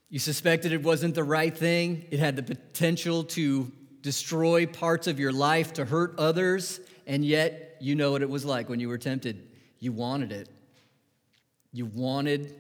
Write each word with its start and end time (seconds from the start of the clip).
You 0.10 0.20
suspected 0.20 0.72
it 0.72 0.84
wasn't 0.84 1.16
the 1.16 1.26
right 1.26 1.54
thing, 1.54 2.06
it 2.12 2.20
had 2.20 2.38
the 2.38 2.44
potential 2.44 3.26
to 3.26 3.70
destroy 4.04 4.68
parts 4.68 5.08
of 5.08 5.20
your 5.20 5.32
life, 5.32 5.74
to 5.74 5.86
hurt 5.86 6.14
others, 6.20 6.80
and 7.08 7.26
yet 7.26 7.78
you 7.80 7.96
know 7.96 8.12
what 8.12 8.22
it 8.22 8.30
was 8.30 8.46
like 8.46 8.70
when 8.70 8.80
you 8.80 8.90
were 8.90 9.00
tempted. 9.00 9.48
You 9.80 9.92
wanted 9.92 10.32
it. 10.32 10.50
You 11.72 11.86
wanted 11.86 12.54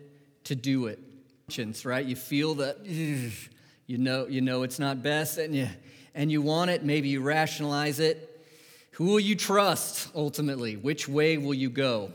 to 0.45 0.55
do 0.55 0.88
it. 0.88 0.99
Right? 1.85 2.05
You 2.05 2.16
feel 2.16 2.55
that 2.55 2.83
you 2.85 3.97
know 3.97 4.25
you 4.27 4.41
know 4.41 4.63
it's 4.63 4.79
not 4.79 5.03
best 5.03 5.38
and 5.38 5.53
you 5.53 5.67
and 6.16 6.31
you 6.31 6.41
want 6.41 6.71
it, 6.71 6.83
maybe 6.83 7.09
you 7.09 7.21
rationalize 7.21 7.99
it. 7.99 8.30
Who 8.91 9.05
will 9.05 9.19
you 9.19 9.35
trust 9.35 10.09
ultimately? 10.16 10.75
Which 10.75 11.07
way 11.07 11.38
will 11.38 11.53
you 11.53 11.69
go? 11.69 12.11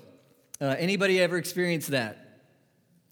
Uh, 0.60 0.76
anybody 0.79 1.20
ever 1.20 1.37
experienced 1.37 1.90
that? 1.90 2.24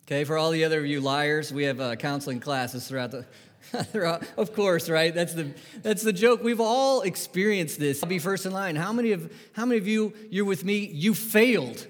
Okay, 0.06 0.22
for 0.22 0.38
all 0.38 0.52
the 0.52 0.64
other 0.64 0.78
of 0.78 0.86
you 0.86 1.00
liars, 1.00 1.52
we 1.52 1.64
have 1.64 1.80
uh, 1.80 1.96
counseling 1.96 2.40
classes 2.40 2.86
throughout 2.86 3.10
the. 3.10 3.26
of 4.36 4.52
course, 4.54 4.88
right? 4.88 5.14
That's 5.14 5.34
the 5.34 5.52
that's 5.82 6.02
the 6.02 6.12
joke. 6.12 6.42
We've 6.42 6.60
all 6.60 7.02
experienced 7.02 7.78
this. 7.78 8.02
I'll 8.02 8.08
be 8.08 8.18
first 8.18 8.46
in 8.46 8.52
line. 8.52 8.76
How 8.76 8.92
many 8.92 9.12
of 9.12 9.32
how 9.52 9.66
many 9.66 9.78
of 9.78 9.86
you 9.86 10.14
you're 10.30 10.44
with 10.44 10.64
me? 10.64 10.86
You 10.86 11.14
failed. 11.14 11.86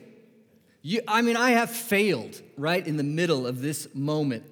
You, 0.83 1.01
I 1.09 1.21
mean, 1.23 1.37
I 1.37 1.51
have 1.51 1.71
failed 1.71 2.41
right 2.57 2.87
in 2.87 2.97
the 2.97 3.03
middle 3.03 3.47
of 3.47 3.61
this 3.61 3.89
moment. 3.93 4.45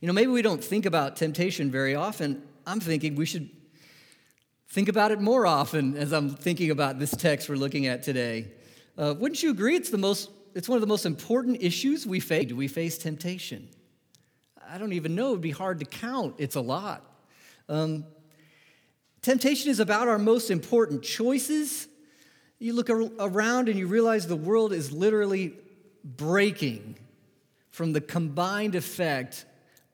You 0.00 0.06
know, 0.06 0.14
maybe 0.14 0.30
we 0.30 0.42
don't 0.42 0.64
think 0.64 0.86
about 0.86 1.16
temptation 1.16 1.70
very 1.70 1.94
often. 1.94 2.42
I'm 2.66 2.80
thinking 2.80 3.14
we 3.14 3.26
should 3.26 3.50
think 4.70 4.88
about 4.88 5.10
it 5.10 5.20
more 5.20 5.46
often 5.46 5.96
as 5.96 6.12
I'm 6.12 6.30
thinking 6.30 6.70
about 6.70 6.98
this 6.98 7.10
text 7.10 7.48
we're 7.48 7.56
looking 7.56 7.86
at 7.86 8.02
today. 8.02 8.48
Uh, 8.96 9.14
wouldn't 9.18 9.42
you 9.42 9.50
agree? 9.50 9.76
It's 9.76 9.90
the 9.90 9.98
most 9.98 10.30
it's 10.54 10.68
one 10.68 10.76
of 10.76 10.80
the 10.80 10.88
most 10.88 11.06
important 11.06 11.62
issues 11.62 12.06
we 12.06 12.20
face. 12.20 12.48
Do 12.48 12.56
we 12.56 12.68
face 12.68 12.98
temptation? 12.98 13.68
I 14.70 14.78
don't 14.78 14.92
even 14.92 15.14
know. 15.14 15.30
It'd 15.30 15.40
be 15.40 15.50
hard 15.50 15.78
to 15.80 15.84
count. 15.84 16.34
It's 16.38 16.56
a 16.56 16.60
lot. 16.60 17.02
Um, 17.68 18.04
temptation 19.22 19.70
is 19.70 19.80
about 19.80 20.08
our 20.08 20.18
most 20.18 20.50
important 20.50 21.02
choices. 21.02 21.88
You 22.58 22.72
look 22.74 22.90
around 22.90 23.68
and 23.68 23.78
you 23.78 23.86
realize 23.86 24.26
the 24.26 24.36
world 24.36 24.72
is 24.72 24.92
literally 24.92 25.54
breaking 26.04 26.98
from 27.70 27.92
the 27.92 28.00
combined 28.00 28.74
effect 28.74 29.44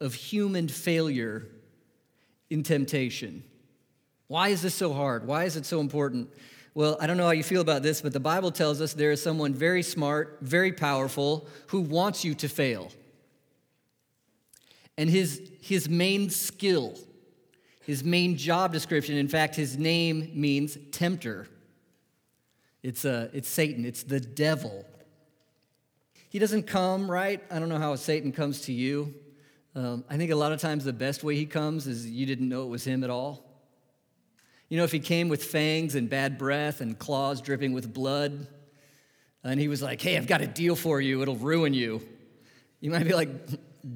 of 0.00 0.14
human 0.14 0.68
failure 0.68 1.46
in 2.50 2.62
temptation. 2.62 3.44
Why 4.26 4.48
is 4.48 4.62
this 4.62 4.74
so 4.74 4.92
hard? 4.92 5.26
Why 5.26 5.44
is 5.44 5.56
it 5.56 5.66
so 5.66 5.80
important? 5.80 6.30
Well, 6.74 6.96
I 7.00 7.06
don't 7.06 7.16
know 7.16 7.26
how 7.26 7.32
you 7.32 7.44
feel 7.44 7.60
about 7.60 7.82
this, 7.82 8.00
but 8.00 8.12
the 8.12 8.20
Bible 8.20 8.50
tells 8.50 8.80
us 8.80 8.94
there 8.94 9.12
is 9.12 9.22
someone 9.22 9.54
very 9.54 9.82
smart, 9.82 10.38
very 10.40 10.72
powerful, 10.72 11.46
who 11.68 11.80
wants 11.80 12.24
you 12.24 12.34
to 12.36 12.48
fail. 12.48 12.90
And 14.96 15.10
his, 15.10 15.50
his 15.60 15.88
main 15.88 16.30
skill, 16.30 16.96
his 17.80 18.04
main 18.04 18.36
job 18.36 18.72
description, 18.72 19.16
in 19.16 19.28
fact, 19.28 19.56
his 19.56 19.76
name 19.76 20.30
means 20.34 20.78
tempter. 20.92 21.48
It's, 22.82 23.04
uh, 23.04 23.28
it's 23.32 23.48
Satan, 23.48 23.84
it's 23.84 24.02
the 24.02 24.20
devil. 24.20 24.84
He 26.28 26.38
doesn't 26.38 26.64
come, 26.64 27.10
right? 27.10 27.42
I 27.50 27.58
don't 27.58 27.68
know 27.68 27.78
how 27.78 27.94
Satan 27.96 28.32
comes 28.32 28.62
to 28.62 28.72
you. 28.72 29.14
Um, 29.76 30.04
I 30.08 30.16
think 30.16 30.30
a 30.30 30.36
lot 30.36 30.52
of 30.52 30.60
times 30.60 30.84
the 30.84 30.92
best 30.92 31.24
way 31.24 31.34
he 31.34 31.46
comes 31.46 31.86
is 31.86 32.08
you 32.08 32.26
didn't 32.26 32.48
know 32.48 32.62
it 32.62 32.68
was 32.68 32.84
him 32.84 33.02
at 33.02 33.10
all. 33.10 33.44
You 34.68 34.78
know, 34.78 34.84
if 34.84 34.92
he 34.92 35.00
came 35.00 35.28
with 35.28 35.44
fangs 35.44 35.94
and 35.94 36.08
bad 36.08 36.38
breath 36.38 36.80
and 36.80 36.98
claws 36.98 37.40
dripping 37.40 37.72
with 37.72 37.92
blood, 37.92 38.46
and 39.42 39.60
he 39.60 39.68
was 39.68 39.82
like, 39.82 40.00
hey, 40.00 40.16
I've 40.16 40.26
got 40.26 40.40
a 40.40 40.46
deal 40.46 40.74
for 40.74 41.00
you, 41.00 41.22
it'll 41.22 41.36
ruin 41.36 41.74
you. 41.74 42.00
You 42.80 42.90
might 42.90 43.04
be 43.04 43.14
like, 43.14 43.28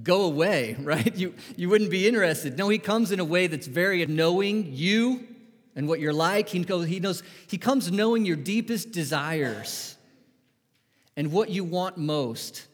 go 0.02 0.22
away, 0.22 0.76
right? 0.80 1.14
You, 1.16 1.34
you 1.56 1.68
wouldn't 1.68 1.90
be 1.90 2.06
interested. 2.06 2.58
No, 2.58 2.68
he 2.68 2.78
comes 2.78 3.12
in 3.12 3.20
a 3.20 3.24
way 3.24 3.46
that's 3.46 3.66
very 3.66 4.04
knowing 4.06 4.72
you 4.72 5.26
and 5.74 5.88
what 5.88 6.00
you're 6.00 6.12
like. 6.12 6.48
He, 6.48 6.60
goes, 6.64 6.86
he 6.86 7.00
knows, 7.00 7.22
he 7.48 7.58
comes 7.58 7.90
knowing 7.90 8.24
your 8.24 8.36
deepest 8.36 8.92
desires 8.92 9.96
and 11.16 11.32
what 11.32 11.50
you 11.50 11.64
want 11.64 11.96
most. 11.96 12.66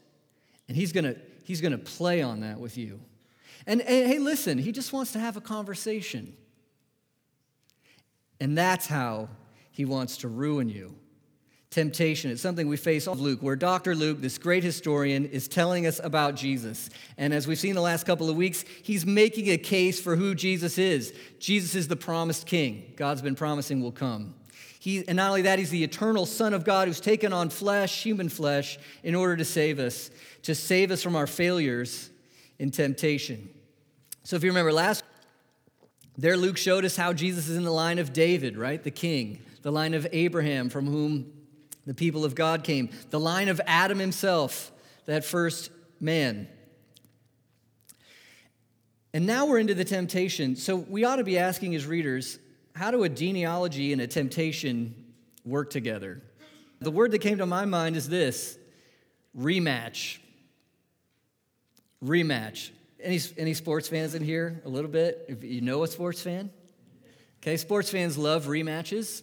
And 0.68 0.76
he's 0.76 0.92
gonna, 0.92 1.16
he's 1.44 1.60
gonna 1.60 1.78
play 1.78 2.22
on 2.22 2.40
that 2.40 2.58
with 2.58 2.76
you. 2.76 3.00
And, 3.66 3.80
and 3.80 4.06
hey, 4.06 4.18
listen, 4.18 4.58
he 4.58 4.72
just 4.72 4.92
wants 4.92 5.12
to 5.12 5.18
have 5.18 5.36
a 5.36 5.40
conversation. 5.40 6.34
And 8.40 8.58
that's 8.58 8.86
how 8.86 9.28
he 9.70 9.84
wants 9.84 10.18
to 10.18 10.28
ruin 10.28 10.68
you. 10.68 10.94
Temptation 11.74 12.30
is 12.30 12.40
something 12.40 12.68
we 12.68 12.76
face 12.76 13.08
of 13.08 13.20
Luke, 13.20 13.42
where 13.42 13.56
Dr. 13.56 13.96
Luke, 13.96 14.20
this 14.20 14.38
great 14.38 14.62
historian, 14.62 15.24
is 15.24 15.48
telling 15.48 15.88
us 15.88 16.00
about 16.04 16.36
Jesus. 16.36 16.88
And 17.18 17.34
as 17.34 17.48
we've 17.48 17.58
seen 17.58 17.74
the 17.74 17.80
last 17.80 18.06
couple 18.06 18.30
of 18.30 18.36
weeks, 18.36 18.64
he's 18.84 19.04
making 19.04 19.50
a 19.50 19.58
case 19.58 20.00
for 20.00 20.14
who 20.14 20.36
Jesus 20.36 20.78
is. 20.78 21.12
Jesus 21.40 21.74
is 21.74 21.88
the 21.88 21.96
promised 21.96 22.46
king, 22.46 22.92
God's 22.94 23.22
been 23.22 23.34
promising 23.34 23.82
will 23.82 23.90
come. 23.90 24.36
He, 24.78 25.02
and 25.08 25.16
not 25.16 25.30
only 25.30 25.42
that, 25.42 25.58
he's 25.58 25.70
the 25.70 25.82
eternal 25.82 26.26
Son 26.26 26.54
of 26.54 26.62
God 26.62 26.86
who's 26.86 27.00
taken 27.00 27.32
on 27.32 27.48
flesh, 27.50 28.04
human 28.04 28.28
flesh, 28.28 28.78
in 29.02 29.16
order 29.16 29.36
to 29.36 29.44
save 29.44 29.80
us, 29.80 30.12
to 30.42 30.54
save 30.54 30.92
us 30.92 31.02
from 31.02 31.16
our 31.16 31.26
failures 31.26 32.08
in 32.60 32.70
temptation. 32.70 33.48
So 34.22 34.36
if 34.36 34.44
you 34.44 34.50
remember 34.50 34.72
last 34.72 35.02
there, 36.16 36.36
Luke 36.36 36.56
showed 36.56 36.84
us 36.84 36.94
how 36.94 37.12
Jesus 37.12 37.48
is 37.48 37.56
in 37.56 37.64
the 37.64 37.72
line 37.72 37.98
of 37.98 38.12
David, 38.12 38.56
right? 38.56 38.80
The 38.80 38.92
king, 38.92 39.40
the 39.62 39.72
line 39.72 39.94
of 39.94 40.06
Abraham, 40.12 40.68
from 40.68 40.86
whom 40.86 41.32
the 41.86 41.94
people 41.94 42.24
of 42.24 42.34
God 42.34 42.64
came, 42.64 42.90
the 43.10 43.20
line 43.20 43.48
of 43.48 43.60
Adam 43.66 43.98
himself, 43.98 44.72
that 45.06 45.24
first 45.24 45.70
man. 46.00 46.48
And 49.12 49.26
now 49.26 49.46
we're 49.46 49.58
into 49.58 49.74
the 49.74 49.84
temptation. 49.84 50.56
So 50.56 50.76
we 50.76 51.04
ought 51.04 51.16
to 51.16 51.24
be 51.24 51.38
asking 51.38 51.74
as 51.74 51.86
readers 51.86 52.38
how 52.74 52.90
do 52.90 53.04
a 53.04 53.08
genealogy 53.08 53.92
and 53.92 54.02
a 54.02 54.06
temptation 54.06 54.94
work 55.44 55.70
together? 55.70 56.22
The 56.80 56.90
word 56.90 57.12
that 57.12 57.20
came 57.20 57.38
to 57.38 57.46
my 57.46 57.64
mind 57.64 57.96
is 57.96 58.08
this 58.08 58.58
rematch. 59.38 60.18
Rematch. 62.04 62.70
Any, 63.00 63.20
any 63.38 63.54
sports 63.54 63.88
fans 63.88 64.14
in 64.14 64.24
here? 64.24 64.60
A 64.64 64.68
little 64.68 64.90
bit? 64.90 65.24
If 65.28 65.44
you 65.44 65.60
know 65.60 65.84
a 65.84 65.86
sports 65.88 66.20
fan? 66.20 66.50
Okay, 67.42 67.56
sports 67.56 67.90
fans 67.90 68.18
love 68.18 68.46
rematches. 68.46 69.22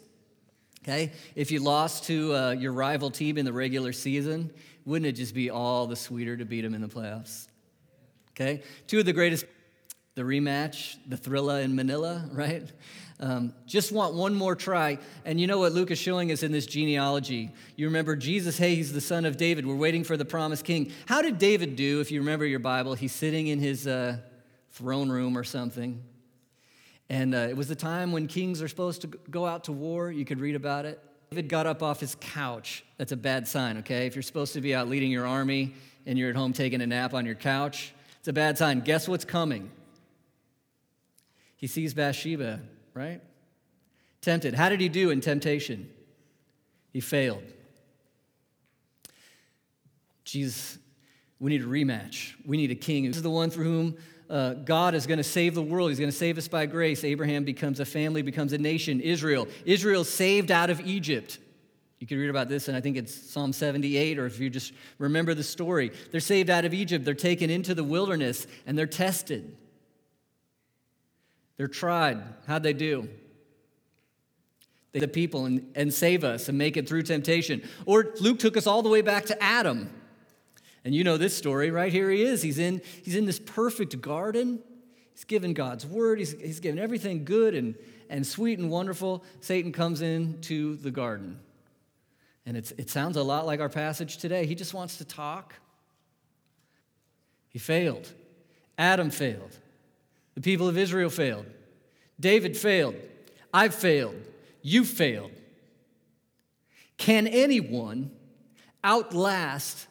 Okay, 0.84 1.12
if 1.36 1.52
you 1.52 1.60
lost 1.60 2.06
to 2.06 2.34
uh, 2.34 2.52
your 2.52 2.72
rival 2.72 3.12
team 3.12 3.38
in 3.38 3.46
the 3.46 3.54
regular 3.54 3.94
season, 3.94 4.52
wouldn't 4.84 5.06
it 5.06 5.12
just 5.12 5.36
be 5.36 5.52
all 5.52 5.86
the 5.86 5.96
sweeter 5.96 6.36
to 6.36 6.44
beat 6.44 6.62
them 6.62 6.74
in 6.74 6.82
the 6.82 6.88
playoffs? 6.88 7.48
Okay, 8.32 8.64
two 8.88 9.00
of 9.00 9.06
the 9.06 9.14
greatest, 9.14 9.46
the 10.16 10.24
rematch, 10.24 10.98
the 11.08 11.18
Thrilla 11.18 11.64
in 11.64 11.76
Manila, 11.76 12.28
right? 12.34 12.68
Um, 13.20 13.54
just 13.68 13.92
want 13.92 14.16
one 14.16 14.34
more 14.34 14.56
try. 14.56 14.98
And 15.24 15.40
you 15.40 15.46
know 15.46 15.60
what 15.60 15.74
Luke 15.74 15.92
is 15.92 16.00
showing 16.00 16.32
us 16.32 16.42
in 16.42 16.52
this 16.52 16.66
genealogy? 16.66 17.52
You 17.76 17.86
remember 17.86 18.16
Jesus, 18.16 18.58
hey, 18.58 18.74
he's 18.74 18.92
the 18.92 19.02
son 19.02 19.26
of 19.26 19.38
David. 19.38 19.68
We're 19.68 19.76
waiting 19.76 20.04
for 20.04 20.18
the 20.18 20.26
promised 20.26 20.66
king. 20.66 20.92
How 21.06 21.22
did 21.22 21.38
David 21.38 21.76
do, 21.76 22.02
if 22.02 22.10
you 22.10 22.22
remember 22.22 22.48
your 22.48 22.58
Bible? 22.58 22.96
He's 22.96 23.12
sitting 23.12 23.46
in 23.46 23.60
his 23.60 23.86
uh, 23.86 24.18
throne 24.72 25.10
room 25.10 25.38
or 25.38 25.44
something. 25.44 26.02
And 27.12 27.36
uh, 27.36 27.40
it 27.40 27.58
was 27.58 27.68
the 27.68 27.76
time 27.76 28.14
when 28.14 28.26
kings 28.28 28.62
are 28.62 28.70
supposed 28.70 29.02
to 29.02 29.08
go 29.08 29.46
out 29.46 29.66
to 29.66 29.74
war. 29.74 30.10
You 30.10 30.24
could 30.24 30.40
read 30.40 30.56
about 30.56 30.86
it. 30.86 30.98
David 31.30 31.50
got 31.50 31.68
up 31.68 31.84
off 31.84 32.00
his 32.00 32.16
couch. 32.16 32.86
That's 32.98 33.12
a 33.12 33.18
bad 33.18 33.50
sign, 33.50 33.80
okay? 33.80 34.08
If 34.08 34.16
you're 34.16 34.24
supposed 34.24 34.54
to 34.54 34.62
be 34.62 34.74
out 34.74 34.88
leading 34.88 35.12
your 35.12 35.28
army 35.28 35.76
and 36.06 36.18
you're 36.18 36.30
at 36.30 36.38
home 36.38 36.54
taking 36.54 36.82
a 36.82 36.88
nap 36.88 37.14
on 37.14 37.26
your 37.26 37.36
couch, 37.36 37.94
it's 38.20 38.30
a 38.30 38.34
bad 38.34 38.58
sign. 38.58 38.80
Guess 38.80 39.10
what's 39.10 39.26
coming? 39.26 39.70
He 41.58 41.68
sees 41.68 41.94
Bathsheba 41.94 42.62
right? 42.94 43.22
Tempted. 44.22 44.54
How 44.54 44.70
did 44.70 44.80
he 44.80 44.90
do 44.90 45.10
in 45.10 45.20
temptation? 45.20 45.90
He 46.94 47.02
failed. 47.02 47.44
Jesus, 50.24 50.78
we 51.40 51.50
need 51.50 51.62
a 51.62 51.66
rematch. 51.66 52.36
We 52.46 52.56
need 52.56 52.72
a 52.72 52.76
king. 52.76 53.06
This 53.06 53.18
is 53.18 53.24
the 53.24 53.30
one 53.30 53.50
through 53.50 53.66
whom 53.66 53.98
uh, 54.32 54.54
God 54.54 54.96
is 54.96 55.06
going 55.06 55.18
to 55.18 55.24
save 55.24 55.56
the 55.56 55.62
world. 55.62 55.90
He's 55.90 56.00
going 56.00 56.10
to 56.10 56.16
save 56.16 56.38
us 56.38 56.48
by 56.48 56.66
grace. 56.66 57.04
Abraham 57.04 57.44
becomes 57.44 57.82
a 57.82 57.86
family, 57.86 58.22
becomes 58.22 58.54
a 58.54 58.58
nation. 58.58 59.02
Israel. 59.02 59.48
Israel 59.66 60.06
saved 60.06 60.52
out 60.52 60.70
of 60.70 60.80
Egypt. 60.82 61.38
You 62.00 62.08
can 62.08 62.18
read 62.18 62.30
about 62.30 62.48
this, 62.48 62.68
and 62.68 62.76
I 62.76 62.82
think 62.82 62.98
it's 62.98 63.14
Psalm 63.14 63.54
78, 63.54 64.18
or 64.18 64.26
if 64.26 64.40
you 64.40 64.50
just 64.50 64.74
remember 64.98 65.34
the 65.34 65.44
story. 65.44 65.92
They're 66.12 66.20
saved 66.22 66.50
out 66.50 66.66
of 66.66 66.74
Egypt. 66.74 67.04
They're 67.06 67.14
taken 67.14 67.50
into 67.50 67.76
the 67.76 67.84
wilderness, 67.84 68.48
and 68.66 68.78
they're 68.78 68.88
tested. 68.88 69.56
They're 71.58 71.68
tried. 71.68 72.24
How'd 72.48 72.64
they 72.64 72.74
do? 72.74 73.08
They 74.94 75.00
the 75.00 75.08
people 75.08 75.46
and, 75.46 75.72
and 75.76 75.94
save 75.94 76.24
us 76.24 76.50
and 76.50 76.58
make 76.58 76.76
it 76.76 76.88
through 76.88 77.04
temptation. 77.04 77.62
Or 77.86 78.14
Luke 78.20 78.40
took 78.40 78.58
us 78.58 78.66
all 78.66 78.82
the 78.82 78.90
way 78.90 79.02
back 79.02 79.26
to 79.26 79.44
Adam. 79.44 79.90
And 80.84 80.96
you 80.96 81.04
know 81.04 81.18
this 81.18 81.38
story, 81.38 81.70
right? 81.70 81.92
Here 81.92 82.10
he 82.10 82.24
is. 82.24 82.42
He's 82.42 82.58
in, 82.58 82.82
he's 83.04 83.16
in 83.16 83.26
this 83.26 83.40
perfect 83.40 84.02
garden. 84.02 84.60
He's 85.14 85.26
given 85.26 85.54
God's 85.54 85.86
word, 85.86 86.20
he's, 86.20 86.32
he's 86.32 86.60
given 86.60 86.80
everything 86.80 87.26
good 87.26 87.54
and, 87.54 87.76
and 88.10 88.26
sweet 88.26 88.58
and 88.60 88.70
wonderful. 88.72 89.24
Satan 89.40 89.72
comes 89.72 90.02
into 90.02 90.78
the 90.78 90.90
garden. 90.90 91.40
And 92.46 92.58
it's, 92.58 92.72
it 92.72 92.90
sounds 92.90 93.18
a 93.18 93.24
lot 93.24 93.46
like 93.46 93.60
our 93.60 93.70
passage 93.70 94.18
today. 94.18 94.46
He 94.46 94.56
just 94.56 94.74
wants 94.74 94.98
to 94.98 95.06
talk. 95.06 95.54
He 97.50 97.60
failed. 97.60 98.12
Adam 98.78 99.12
failed. 99.12 99.56
The 100.34 100.42
people 100.42 100.68
of 100.68 100.78
Israel 100.78 101.10
failed. 101.10 101.46
David 102.20 102.58
failed. 102.58 102.96
I've 103.54 103.76
failed. 103.76 104.16
You 104.62 104.86
failed. 104.86 105.32
Can 106.98 107.28
anyone 107.28 108.12
outlast 108.84 109.88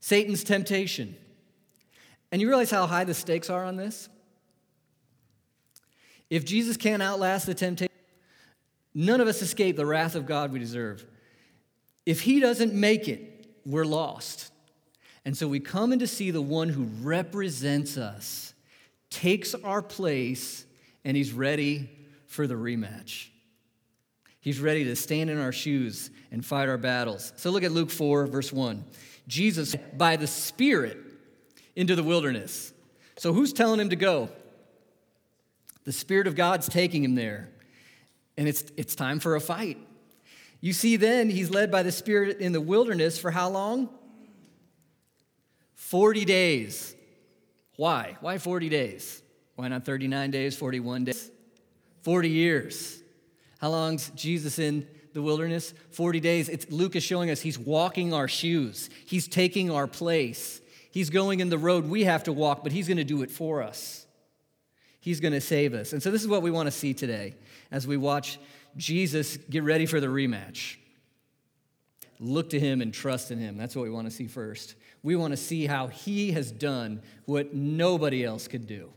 Satan's 0.00 0.42
temptation? 0.42 1.14
And 2.32 2.40
you 2.40 2.48
realize 2.48 2.70
how 2.70 2.86
high 2.86 3.04
the 3.04 3.14
stakes 3.14 3.50
are 3.50 3.64
on 3.64 3.76
this? 3.76 4.08
If 6.28 6.44
Jesus 6.44 6.76
can't 6.76 7.02
outlast 7.02 7.46
the 7.46 7.54
temptation, 7.54 7.92
none 8.94 9.20
of 9.20 9.28
us 9.28 9.42
escape 9.42 9.76
the 9.76 9.86
wrath 9.86 10.14
of 10.14 10.26
God 10.26 10.52
we 10.52 10.58
deserve. 10.58 11.04
If 12.06 12.22
he 12.22 12.40
doesn't 12.40 12.72
make 12.72 13.08
it, 13.08 13.46
we're 13.66 13.84
lost. 13.84 14.52
And 15.24 15.36
so 15.36 15.48
we 15.48 15.60
come 15.60 15.92
in 15.92 15.98
to 15.98 16.06
see 16.06 16.30
the 16.30 16.40
one 16.40 16.68
who 16.68 16.84
represents 17.02 17.96
us, 17.96 18.54
takes 19.10 19.54
our 19.54 19.82
place, 19.82 20.64
and 21.04 21.16
he's 21.16 21.32
ready 21.32 21.90
for 22.26 22.46
the 22.46 22.54
rematch. 22.54 23.28
He's 24.40 24.60
ready 24.60 24.84
to 24.84 24.96
stand 24.96 25.28
in 25.28 25.38
our 25.38 25.52
shoes 25.52 26.10
and 26.30 26.44
fight 26.44 26.68
our 26.68 26.78
battles. 26.78 27.32
So 27.36 27.50
look 27.50 27.64
at 27.64 27.72
Luke 27.72 27.90
4, 27.90 28.26
verse 28.26 28.52
1. 28.52 28.82
Jesus, 29.30 29.76
by 29.96 30.16
the 30.16 30.26
Spirit, 30.26 30.98
into 31.76 31.94
the 31.94 32.02
wilderness. 32.02 32.72
So 33.16 33.32
who's 33.32 33.52
telling 33.52 33.80
him 33.80 33.90
to 33.90 33.96
go? 33.96 34.28
The 35.84 35.92
Spirit 35.92 36.26
of 36.26 36.34
God's 36.34 36.68
taking 36.68 37.04
him 37.04 37.14
there. 37.14 37.48
And 38.36 38.48
it's, 38.48 38.64
it's 38.76 38.94
time 38.94 39.20
for 39.20 39.36
a 39.36 39.40
fight. 39.40 39.78
You 40.60 40.72
see, 40.72 40.96
then 40.96 41.30
he's 41.30 41.48
led 41.48 41.70
by 41.70 41.82
the 41.82 41.92
Spirit 41.92 42.40
in 42.40 42.52
the 42.52 42.60
wilderness 42.60 43.18
for 43.18 43.30
how 43.30 43.48
long? 43.48 43.88
40 45.76 46.24
days. 46.24 46.94
Why? 47.76 48.16
Why 48.20 48.38
40 48.38 48.68
days? 48.68 49.22
Why 49.54 49.68
not 49.68 49.84
39 49.84 50.30
days, 50.30 50.56
41 50.56 51.04
days? 51.04 51.30
40 52.02 52.28
years. 52.28 53.02
How 53.60 53.70
long's 53.70 54.10
Jesus 54.10 54.58
in 54.58 54.86
the 55.12 55.22
wilderness? 55.22 55.74
40 55.90 56.20
days. 56.20 56.48
It's, 56.48 56.70
Luke 56.70 56.96
is 56.96 57.02
showing 57.02 57.30
us 57.30 57.40
he's 57.40 57.58
walking 57.58 58.12
our 58.12 58.28
shoes, 58.28 58.90
he's 59.06 59.28
taking 59.28 59.70
our 59.70 59.86
place. 59.86 60.60
He's 60.92 61.08
going 61.08 61.38
in 61.38 61.50
the 61.50 61.58
road 61.58 61.88
we 61.88 62.02
have 62.02 62.24
to 62.24 62.32
walk, 62.32 62.64
but 62.64 62.72
he's 62.72 62.88
going 62.88 62.96
to 62.96 63.04
do 63.04 63.22
it 63.22 63.30
for 63.30 63.62
us. 63.62 64.06
He's 64.98 65.20
going 65.20 65.32
to 65.32 65.40
save 65.40 65.72
us. 65.72 65.92
And 65.92 66.02
so, 66.02 66.10
this 66.10 66.20
is 66.20 66.28
what 66.28 66.42
we 66.42 66.50
want 66.50 66.66
to 66.66 66.72
see 66.72 66.94
today 66.94 67.36
as 67.70 67.86
we 67.86 67.96
watch 67.96 68.38
Jesus, 68.76 69.36
get 69.36 69.62
ready 69.62 69.86
for 69.86 70.00
the 70.00 70.08
rematch. 70.08 70.76
Look 72.18 72.50
to 72.50 72.60
him 72.60 72.82
and 72.82 72.92
trust 72.92 73.30
in 73.30 73.38
him. 73.38 73.56
That's 73.56 73.74
what 73.74 73.82
we 73.82 73.90
want 73.90 74.08
to 74.08 74.10
see 74.10 74.26
first. 74.26 74.74
We 75.02 75.16
want 75.16 75.32
to 75.32 75.38
see 75.38 75.66
how 75.66 75.86
he 75.86 76.32
has 76.32 76.52
done 76.52 77.00
what 77.24 77.54
nobody 77.54 78.24
else 78.24 78.46
could 78.46 78.66
do. 78.66 78.92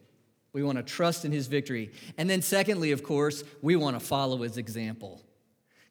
We 0.51 0.62
want 0.62 0.77
to 0.77 0.83
trust 0.83 1.25
in 1.25 1.31
his 1.31 1.48
victory. 1.48 1.92
And 2.18 2.30
then, 2.30 2.42
secondly, 2.42 2.92
of 2.92 3.01
course, 3.01 3.44
we 3.62 3.75
want 3.75 4.00
to 4.00 4.06
follow 4.06 4.42
his 4.44 4.57
example. 4.57 5.21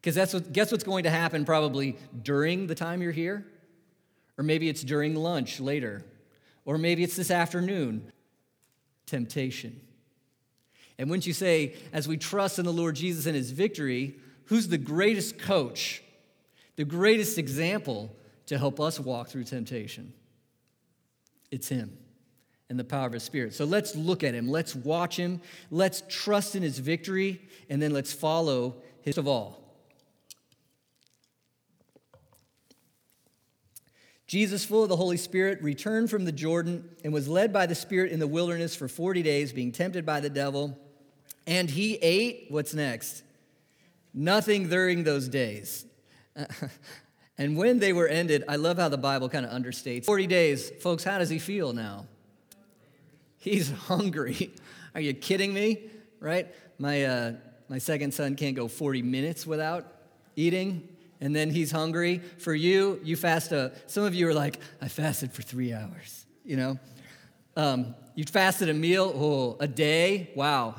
Because 0.02 0.16
that's 0.16 0.34
what, 0.34 0.52
guess 0.52 0.72
what's 0.72 0.82
going 0.82 1.04
to 1.04 1.10
happen 1.10 1.44
probably 1.44 1.96
during 2.24 2.66
the 2.66 2.74
time 2.74 3.02
you're 3.02 3.12
here? 3.12 3.46
Or 4.36 4.42
maybe 4.42 4.68
it's 4.68 4.82
during 4.82 5.14
lunch 5.14 5.60
later. 5.60 6.02
Or 6.64 6.76
maybe 6.76 7.04
it's 7.04 7.14
this 7.14 7.30
afternoon. 7.30 8.10
Temptation. 9.06 9.80
And 10.98 11.08
wouldn't 11.08 11.26
you 11.26 11.32
say, 11.32 11.76
as 11.92 12.08
we 12.08 12.16
trust 12.16 12.58
in 12.58 12.64
the 12.64 12.72
Lord 12.72 12.96
Jesus 12.96 13.26
and 13.26 13.36
his 13.36 13.52
victory, 13.52 14.16
who's 14.46 14.66
the 14.66 14.78
greatest 14.78 15.38
coach, 15.38 16.02
the 16.74 16.84
greatest 16.84 17.38
example 17.38 18.10
to 18.46 18.58
help 18.58 18.80
us 18.80 18.98
walk 18.98 19.28
through 19.28 19.44
temptation? 19.44 20.12
It's 21.52 21.68
him 21.68 21.96
and 22.68 22.78
the 22.78 22.84
power 22.84 23.06
of 23.06 23.12
his 23.12 23.22
spirit. 23.22 23.54
So 23.54 23.66
let's 23.66 23.94
look 23.94 24.24
at 24.24 24.34
him. 24.34 24.48
Let's 24.48 24.74
watch 24.74 25.16
him. 25.16 25.40
Let's 25.70 26.02
trust 26.08 26.56
in 26.56 26.62
his 26.62 26.80
victory, 26.80 27.40
and 27.68 27.80
then 27.80 27.92
let's 27.92 28.12
follow 28.12 28.82
his 29.02 29.16
of 29.16 29.28
all. 29.28 29.61
Jesus, 34.32 34.64
full 34.64 34.82
of 34.82 34.88
the 34.88 34.96
Holy 34.96 35.18
Spirit, 35.18 35.62
returned 35.62 36.08
from 36.08 36.24
the 36.24 36.32
Jordan 36.32 36.88
and 37.04 37.12
was 37.12 37.28
led 37.28 37.52
by 37.52 37.66
the 37.66 37.74
Spirit 37.74 38.12
in 38.12 38.18
the 38.18 38.26
wilderness 38.26 38.74
for 38.74 38.88
40 38.88 39.22
days, 39.22 39.52
being 39.52 39.72
tempted 39.72 40.06
by 40.06 40.20
the 40.20 40.30
devil. 40.30 40.78
And 41.46 41.68
he 41.68 41.96
ate, 41.96 42.46
what's 42.48 42.72
next? 42.72 43.24
Nothing 44.14 44.70
during 44.70 45.04
those 45.04 45.28
days. 45.28 45.84
and 47.36 47.58
when 47.58 47.78
they 47.78 47.92
were 47.92 48.08
ended, 48.08 48.42
I 48.48 48.56
love 48.56 48.78
how 48.78 48.88
the 48.88 48.96
Bible 48.96 49.28
kind 49.28 49.44
of 49.44 49.52
understates 49.52 50.06
40 50.06 50.26
days. 50.28 50.70
Folks, 50.80 51.04
how 51.04 51.18
does 51.18 51.28
he 51.28 51.38
feel 51.38 51.74
now? 51.74 52.06
He's 53.36 53.70
hungry. 53.86 54.54
Are 54.94 55.02
you 55.02 55.12
kidding 55.12 55.52
me? 55.52 55.90
Right? 56.20 56.48
My, 56.78 57.04
uh, 57.04 57.32
my 57.68 57.76
second 57.76 58.14
son 58.14 58.36
can't 58.36 58.56
go 58.56 58.66
40 58.66 59.02
minutes 59.02 59.46
without 59.46 59.92
eating, 60.36 60.88
and 61.22 61.34
then 61.34 61.50
he's 61.50 61.70
hungry. 61.70 62.20
For 62.38 62.52
you, 62.52 63.00
you 63.04 63.14
fast 63.14 63.52
a, 63.52 63.72
some 63.86 64.02
of 64.02 64.12
you 64.14 64.28
are 64.28 64.34
like, 64.34 64.58
I 64.82 64.88
fasted 64.88 65.32
for 65.32 65.40
three 65.40 65.72
hours, 65.72 66.26
you 66.44 66.56
know? 66.56 66.78
Um, 67.56 67.94
you 68.16 68.24
fasted 68.24 68.68
a 68.68 68.74
meal, 68.74 69.12
oh, 69.14 69.56
a 69.60 69.68
day, 69.68 70.32
wow. 70.34 70.74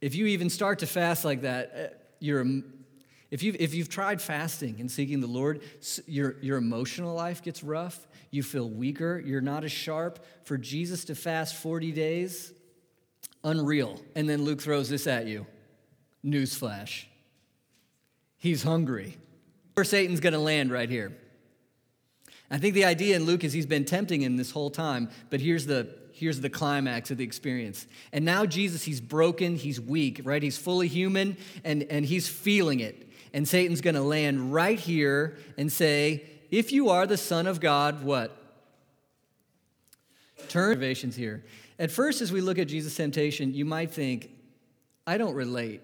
If 0.00 0.14
you 0.14 0.26
even 0.26 0.48
start 0.48 0.78
to 0.78 0.86
fast 0.86 1.24
like 1.24 1.42
that, 1.42 1.72
uh, 1.76 1.94
you're, 2.20 2.46
if, 3.32 3.42
you've, 3.42 3.56
if 3.56 3.74
you've 3.74 3.88
tried 3.88 4.22
fasting 4.22 4.76
and 4.78 4.88
seeking 4.88 5.20
the 5.20 5.26
Lord, 5.26 5.62
your, 6.06 6.36
your 6.40 6.56
emotional 6.56 7.14
life 7.14 7.42
gets 7.42 7.64
rough. 7.64 8.06
You 8.30 8.44
feel 8.44 8.70
weaker. 8.70 9.20
You're 9.24 9.40
not 9.40 9.64
as 9.64 9.72
sharp. 9.72 10.24
For 10.44 10.56
Jesus 10.56 11.04
to 11.06 11.16
fast 11.16 11.56
40 11.56 11.90
days, 11.90 12.52
unreal. 13.42 14.00
And 14.14 14.28
then 14.28 14.44
Luke 14.44 14.60
throws 14.60 14.88
this 14.88 15.08
at 15.08 15.26
you 15.26 15.46
newsflash. 16.24 17.06
He's 18.44 18.62
hungry. 18.62 19.16
Where 19.72 19.84
Satan's 19.84 20.20
going 20.20 20.34
to 20.34 20.38
land 20.38 20.70
right 20.70 20.90
here. 20.90 21.16
I 22.50 22.58
think 22.58 22.74
the 22.74 22.84
idea 22.84 23.16
in 23.16 23.24
Luke 23.24 23.42
is 23.42 23.54
he's 23.54 23.64
been 23.64 23.86
tempting 23.86 24.20
him 24.20 24.36
this 24.36 24.50
whole 24.50 24.68
time, 24.68 25.08
but 25.30 25.40
here's 25.40 25.64
the 25.64 25.88
here's 26.12 26.42
the 26.42 26.50
climax 26.50 27.10
of 27.10 27.16
the 27.16 27.24
experience. 27.24 27.86
And 28.12 28.22
now 28.22 28.44
Jesus, 28.44 28.82
he's 28.82 29.00
broken, 29.00 29.56
he's 29.56 29.80
weak, 29.80 30.20
right? 30.24 30.42
He's 30.42 30.58
fully 30.58 30.88
human 30.88 31.38
and, 31.64 31.84
and 31.84 32.04
he's 32.04 32.28
feeling 32.28 32.80
it. 32.80 33.08
And 33.32 33.48
Satan's 33.48 33.80
gonna 33.80 34.02
land 34.02 34.52
right 34.52 34.78
here 34.78 35.38
and 35.56 35.72
say, 35.72 36.24
if 36.50 36.70
you 36.70 36.90
are 36.90 37.06
the 37.06 37.16
Son 37.16 37.46
of 37.46 37.60
God, 37.60 38.04
what? 38.04 38.36
Turn 40.48 40.72
observations 40.72 41.16
here. 41.16 41.46
At 41.78 41.90
first, 41.90 42.20
as 42.20 42.30
we 42.30 42.42
look 42.42 42.58
at 42.58 42.68
Jesus' 42.68 42.94
temptation, 42.94 43.54
you 43.54 43.64
might 43.64 43.90
think, 43.90 44.28
I 45.06 45.16
don't 45.16 45.34
relate. 45.34 45.80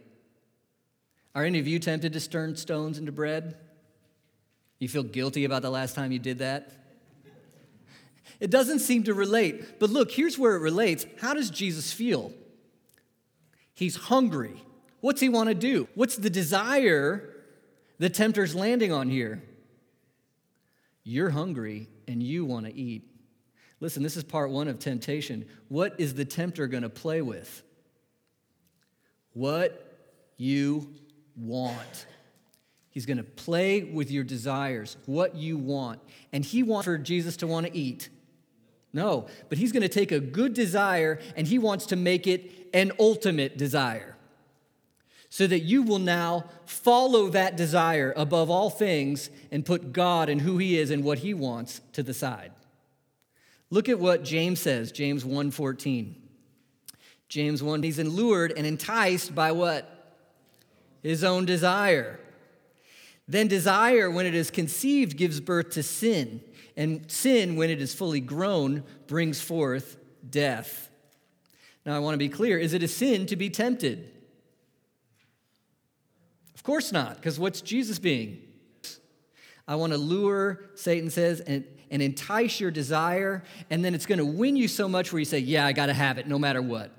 Are 1.35 1.45
any 1.45 1.59
of 1.59 1.69
you 1.69 1.79
tempted 1.79 2.13
to 2.13 2.29
turn 2.29 2.57
stones 2.57 2.99
into 2.99 3.13
bread? 3.13 3.57
You 4.79 4.89
feel 4.89 5.03
guilty 5.03 5.45
about 5.45 5.63
the 5.63 5.71
last 5.71 5.95
time 5.95 6.11
you 6.11 6.19
did 6.19 6.39
that? 6.39 6.73
It 8.41 8.51
doesn't 8.51 8.79
seem 8.79 9.05
to 9.05 9.15
relate. 9.15 9.79
But 9.79 9.91
look, 9.91 10.11
here's 10.11 10.39
where 10.39 10.57
it 10.57 10.61
relates. 10.61 11.07
How 11.21 11.35
does 11.35 11.51
Jesus 11.51 11.93
feel? 11.93 12.33
He's 13.75 13.97
hungry. 13.97 14.63
What's 15.01 15.21
he 15.21 15.29
want 15.29 15.49
to 15.51 15.55
do? 15.55 15.89
What's 15.95 16.17
the 16.17 16.31
desire 16.31 17.29
the 17.99 18.09
tempter's 18.09 18.55
landing 18.55 18.93
on 18.93 19.09
here? 19.09 19.43
You're 21.05 21.31
hungry 21.31 21.89
and 22.09 22.23
you 22.23 22.45
want 22.45 22.67
to 22.67 22.75
eat. 22.75 23.07
Listen, 23.81 24.03
this 24.03 24.17
is 24.17 24.25
part 24.25 24.51
one 24.51 24.69
of 24.69 24.79
temptation. 24.79 25.47
What 25.69 25.99
is 25.99 26.15
the 26.15 26.25
tempter 26.25 26.67
going 26.67 26.83
to 26.83 26.91
play 26.91 27.23
with? 27.23 27.63
What 29.33 29.87
you 30.37 30.95
want. 31.41 32.07
He's 32.91 33.07
going 33.07 33.19
to 33.19 33.23
play 33.25 33.83
with 33.83 34.11
your 34.11 34.25
desires, 34.25 34.97
what 35.07 35.37
you 35.37 35.57
want. 35.57 36.01
And 36.33 36.45
he 36.45 36.63
wants 36.63 36.87
for 36.87 36.99
Jesus 36.99 37.37
to 37.39 37.47
want 37.47 37.67
to 37.67 37.77
eat. 37.77 38.09
No, 38.93 39.27
but 39.49 39.59
he's 39.59 39.71
going 39.71 39.83
to 39.83 39.89
take 39.89 40.11
a 40.11 40.19
good 40.19 40.53
desire 40.53 41.21
and 41.37 41.47
he 41.47 41.59
wants 41.59 41.87
to 41.87 41.97
make 41.97 42.27
it 42.27 42.51
an 42.75 42.91
ultimate 42.99 43.57
desire. 43.57 44.17
So 45.29 45.47
that 45.47 45.61
you 45.61 45.85
will 45.85 46.01
now 46.01 46.47
follow 46.67 47.29
that 47.29 47.57
desire 47.57 48.13
above 48.17 48.51
all 48.51 48.69
things 48.69 49.31
and 49.53 49.65
put 49.65 49.93
God 49.93 50.29
and 50.29 50.41
who 50.41 50.59
he 50.59 50.77
is 50.77 50.91
and 50.91 51.05
what 51.05 51.19
he 51.19 51.35
wants 51.35 51.81
to 51.93 52.03
the 52.03 52.13
side. 52.13 52.51
Look 53.71 53.89
at 53.89 54.01
what 54.01 54.25
James 54.25 54.61
says, 54.61 54.91
James 54.91 55.23
1:14. 55.23 56.17
James 57.29 57.63
1, 57.63 57.85
he's 57.85 58.01
lured 58.01 58.53
and 58.57 58.67
enticed 58.67 59.33
by 59.37 59.53
what? 59.53 60.00
His 61.03 61.25
own 61.25 61.45
desire. 61.45 62.21
Then 63.29 63.47
desire, 63.47 64.11
when 64.11 64.27
it 64.27 64.35
is 64.35 64.51
conceived, 64.51 65.17
gives 65.17 65.41
birth 65.41 65.71
to 65.71 65.83
sin. 65.83 66.41
And 66.77 67.11
sin, 67.11 67.57
when 67.57 67.71
it 67.71 67.81
is 67.81 67.95
fully 67.95 68.21
grown, 68.21 68.85
brings 69.07 69.41
forth 69.41 69.97
death. 70.29 70.91
Now, 71.87 71.95
I 71.95 71.99
want 72.01 72.15
to 72.15 72.19
be 72.19 72.29
clear 72.29 72.59
is 72.59 72.75
it 72.75 72.83
a 72.83 72.89
sin 72.89 73.27
to 73.27 73.37
be 73.37 73.51
tempted? 73.51 74.11
Of 76.55 76.63
course 76.63 76.93
not, 76.93 77.17
because 77.17 77.39
what's 77.39 77.63
Jesus 77.63 77.99
being? 77.99 78.43
I 79.67 79.77
want 79.77 79.93
to 79.93 79.99
lure, 79.99 80.65
Satan 80.75 81.09
says, 81.09 81.41
and, 81.41 81.65
and 81.91 82.03
entice 82.03 82.61
your 82.61 82.71
desire, 82.71 83.45
and 83.71 83.85
then 83.85 83.95
it's 83.95 84.05
going 84.05 84.19
to 84.19 84.27
win 84.27 84.57
you 84.57 84.69
so 84.69 84.89
much 84.89 85.13
where 85.13 85.21
you 85.21 85.25
say, 85.25 85.39
Yeah, 85.39 85.65
I 85.65 85.73
got 85.73 85.87
to 85.87 85.95
have 85.95 86.19
it 86.19 86.27
no 86.27 86.39
matter 86.39 86.61
what. 86.61 86.93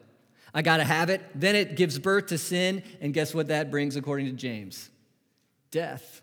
I 0.54 0.62
got 0.62 0.78
to 0.78 0.84
have 0.84 1.10
it. 1.10 1.22
Then 1.34 1.56
it 1.56 1.76
gives 1.76 1.98
birth 1.98 2.28
to 2.28 2.38
sin, 2.38 2.84
and 3.00 3.14
guess 3.14 3.34
what 3.34 3.48
that 3.48 3.72
brings 3.72 3.96
according 3.96 4.28
to 4.28 4.34
James? 4.34 4.90
Death. 5.72 6.22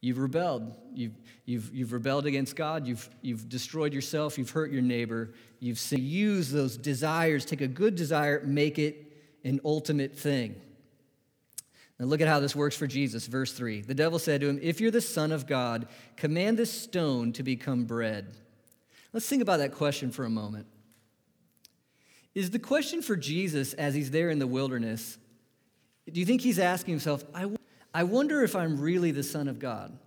You've 0.00 0.18
rebelled. 0.18 0.76
You've, 0.94 1.14
you've, 1.44 1.74
you've 1.74 1.92
rebelled 1.92 2.26
against 2.26 2.54
God. 2.54 2.86
You've, 2.86 3.08
you've 3.22 3.48
destroyed 3.48 3.92
yourself. 3.92 4.38
You've 4.38 4.50
hurt 4.50 4.70
your 4.70 4.82
neighbor. 4.82 5.32
You've 5.58 5.78
sinned. 5.78 6.02
Use 6.02 6.50
those 6.50 6.76
desires, 6.76 7.44
take 7.44 7.60
a 7.60 7.68
good 7.68 7.96
desire, 7.96 8.42
make 8.44 8.78
it 8.78 9.12
an 9.42 9.60
ultimate 9.64 10.16
thing. 10.16 10.54
Now, 11.98 12.06
look 12.06 12.20
at 12.20 12.28
how 12.28 12.40
this 12.40 12.54
works 12.54 12.76
for 12.76 12.86
Jesus. 12.86 13.26
Verse 13.26 13.52
3 13.52 13.80
The 13.80 13.94
devil 13.94 14.18
said 14.18 14.42
to 14.42 14.48
him, 14.48 14.58
If 14.62 14.80
you're 14.80 14.90
the 14.90 15.00
Son 15.00 15.32
of 15.32 15.46
God, 15.46 15.88
command 16.16 16.58
this 16.58 16.70
stone 16.70 17.32
to 17.32 17.42
become 17.42 17.84
bread. 17.84 18.34
Let's 19.12 19.28
think 19.28 19.42
about 19.42 19.58
that 19.58 19.72
question 19.72 20.10
for 20.10 20.24
a 20.24 20.30
moment. 20.30 20.66
Is 22.36 22.50
the 22.50 22.58
question 22.58 23.00
for 23.00 23.16
Jesus 23.16 23.72
as 23.72 23.94
he's 23.94 24.10
there 24.10 24.28
in 24.28 24.38
the 24.38 24.46
wilderness, 24.46 25.16
do 26.12 26.20
you 26.20 26.26
think 26.26 26.42
he's 26.42 26.58
asking 26.58 26.92
himself, 26.92 27.24
I, 27.34 27.50
I 27.94 28.04
wonder 28.04 28.44
if 28.44 28.54
I'm 28.54 28.78
really 28.78 29.10
the 29.10 29.22
Son 29.22 29.48
of 29.48 29.58
God? 29.58 29.98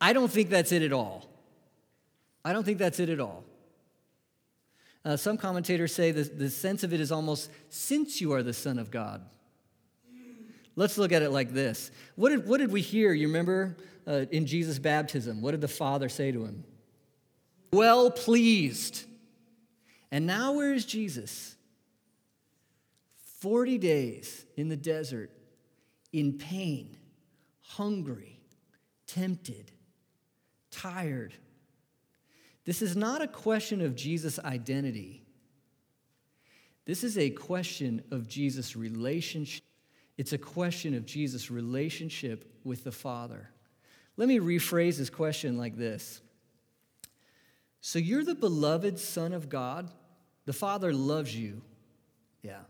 I 0.00 0.12
don't 0.12 0.28
think 0.28 0.50
that's 0.50 0.72
it 0.72 0.82
at 0.82 0.92
all. 0.92 1.30
I 2.44 2.52
don't 2.52 2.64
think 2.64 2.78
that's 2.78 2.98
it 2.98 3.08
at 3.08 3.20
all. 3.20 3.44
Uh, 5.04 5.16
some 5.16 5.36
commentators 5.36 5.94
say 5.94 6.10
the, 6.10 6.24
the 6.24 6.50
sense 6.50 6.82
of 6.82 6.92
it 6.92 7.00
is 7.00 7.12
almost 7.12 7.48
since 7.68 8.20
you 8.20 8.32
are 8.32 8.42
the 8.42 8.52
Son 8.52 8.80
of 8.80 8.90
God. 8.90 9.24
Let's 10.74 10.98
look 10.98 11.12
at 11.12 11.22
it 11.22 11.30
like 11.30 11.52
this. 11.52 11.92
What 12.16 12.30
did, 12.30 12.48
what 12.48 12.58
did 12.58 12.72
we 12.72 12.80
hear? 12.80 13.12
You 13.12 13.28
remember 13.28 13.76
uh, 14.04 14.24
in 14.32 14.46
Jesus' 14.46 14.80
baptism? 14.80 15.42
What 15.42 15.52
did 15.52 15.60
the 15.60 15.68
Father 15.68 16.08
say 16.08 16.32
to 16.32 16.44
him? 16.44 16.64
Well 17.72 18.10
pleased. 18.10 19.04
And 20.10 20.26
now, 20.26 20.52
where 20.52 20.72
is 20.72 20.84
Jesus? 20.84 21.56
40 23.40 23.78
days 23.78 24.44
in 24.56 24.68
the 24.68 24.76
desert, 24.76 25.30
in 26.12 26.38
pain, 26.38 26.96
hungry, 27.60 28.40
tempted, 29.06 29.72
tired. 30.70 31.34
This 32.64 32.82
is 32.82 32.96
not 32.96 33.22
a 33.22 33.28
question 33.28 33.80
of 33.80 33.94
Jesus' 33.94 34.38
identity. 34.38 35.22
This 36.84 37.04
is 37.04 37.18
a 37.18 37.30
question 37.30 38.02
of 38.10 38.28
Jesus' 38.28 38.76
relationship. 38.76 39.64
It's 40.16 40.32
a 40.32 40.38
question 40.38 40.94
of 40.94 41.04
Jesus' 41.04 41.50
relationship 41.50 42.50
with 42.64 42.84
the 42.84 42.92
Father. 42.92 43.50
Let 44.16 44.28
me 44.28 44.38
rephrase 44.38 44.96
this 44.96 45.10
question 45.10 45.58
like 45.58 45.76
this 45.76 46.22
so 47.80 47.98
you're 47.98 48.24
the 48.24 48.34
beloved 48.34 48.98
Son 48.98 49.32
of 49.32 49.48
God? 49.48 49.90
The 50.44 50.52
Father 50.52 50.92
loves 50.92 51.36
you. 51.36 51.62
Yeah. 52.42 52.62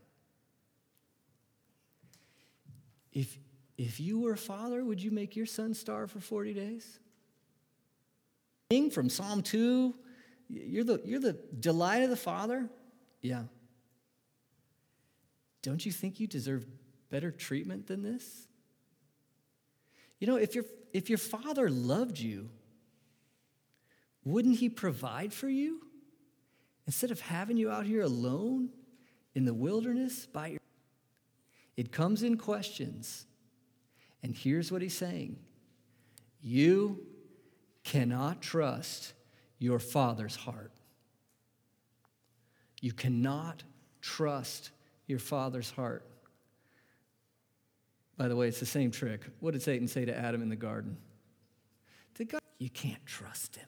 If, 3.13 3.39
if 3.79 4.01
you 4.01 4.21
were 4.21 4.33
a 4.33 4.39
father, 4.39 4.85
would 4.85 5.03
you 5.03 5.11
make 5.11 5.37
your 5.37 5.47
son 5.47 5.75
starve 5.75 6.11
for 6.11 6.21
40 6.21 6.55
days? 6.55 6.99
From 8.93 9.09
Psalm 9.09 9.43
2, 9.43 9.95
you're 10.49 10.85
the, 10.85 11.01
you're 11.05 11.21
the 11.21 11.39
delight 11.61 12.03
of 12.03 12.11
the 12.11 12.17
Father? 12.17 12.69
Yeah. 13.23 13.45
Don't 15.63 15.85
you 15.85 15.93
think 15.93 16.21
you 16.21 16.27
deserve 16.27 16.67
better 17.11 17.31
treatment 17.31 17.87
than 17.87 18.03
this? 18.03 18.47
You 20.19 20.27
know, 20.27 20.37
if 20.37 20.55
your, 20.55 20.65
if 20.93 21.09
your 21.09 21.19
father 21.19 21.69
loved 21.69 22.19
you, 22.19 22.49
wouldn't 24.27 24.59
he 24.59 24.69
provide 24.69 25.33
for 25.33 25.49
you? 25.49 25.81
Instead 26.87 27.11
of 27.11 27.21
having 27.21 27.57
you 27.57 27.71
out 27.71 27.87
here 27.87 28.03
alone 28.03 28.69
in 29.35 29.45
the 29.45 29.55
wilderness 29.55 30.27
by 30.27 30.49
your 30.49 30.61
it 31.77 31.93
comes 31.93 32.23
in 32.23 32.37
questions. 32.37 33.27
And 34.23 34.35
here's 34.35 34.73
what 34.73 34.83
he's 34.83 34.97
saying 34.97 35.39
You 36.41 37.07
cannot 37.85 38.43
trust 38.43 39.13
your 39.59 39.79
father's 39.79 40.37
heart. 40.37 40.73
You 42.81 42.93
cannot 42.93 43.63
trust 44.01 44.71
your 45.07 45.19
father's 45.19 45.71
heart. 45.71 46.05
By 48.17 48.29
the 48.29 48.37
way, 48.37 48.49
it's 48.49 48.61
the 48.61 48.67
same 48.67 48.91
trick. 48.91 49.21
What 49.41 49.53
did 49.53 49.63
Satan 49.63 49.87
say 49.89 50.05
to 50.07 50.17
Adam 50.17 50.43
in 50.43 50.49
the 50.49 50.57
garden? 50.57 50.97
To 52.15 52.25
God, 52.25 52.41
you 52.59 52.71
can't 52.71 53.05
trust 53.05 53.57
him. 53.57 53.67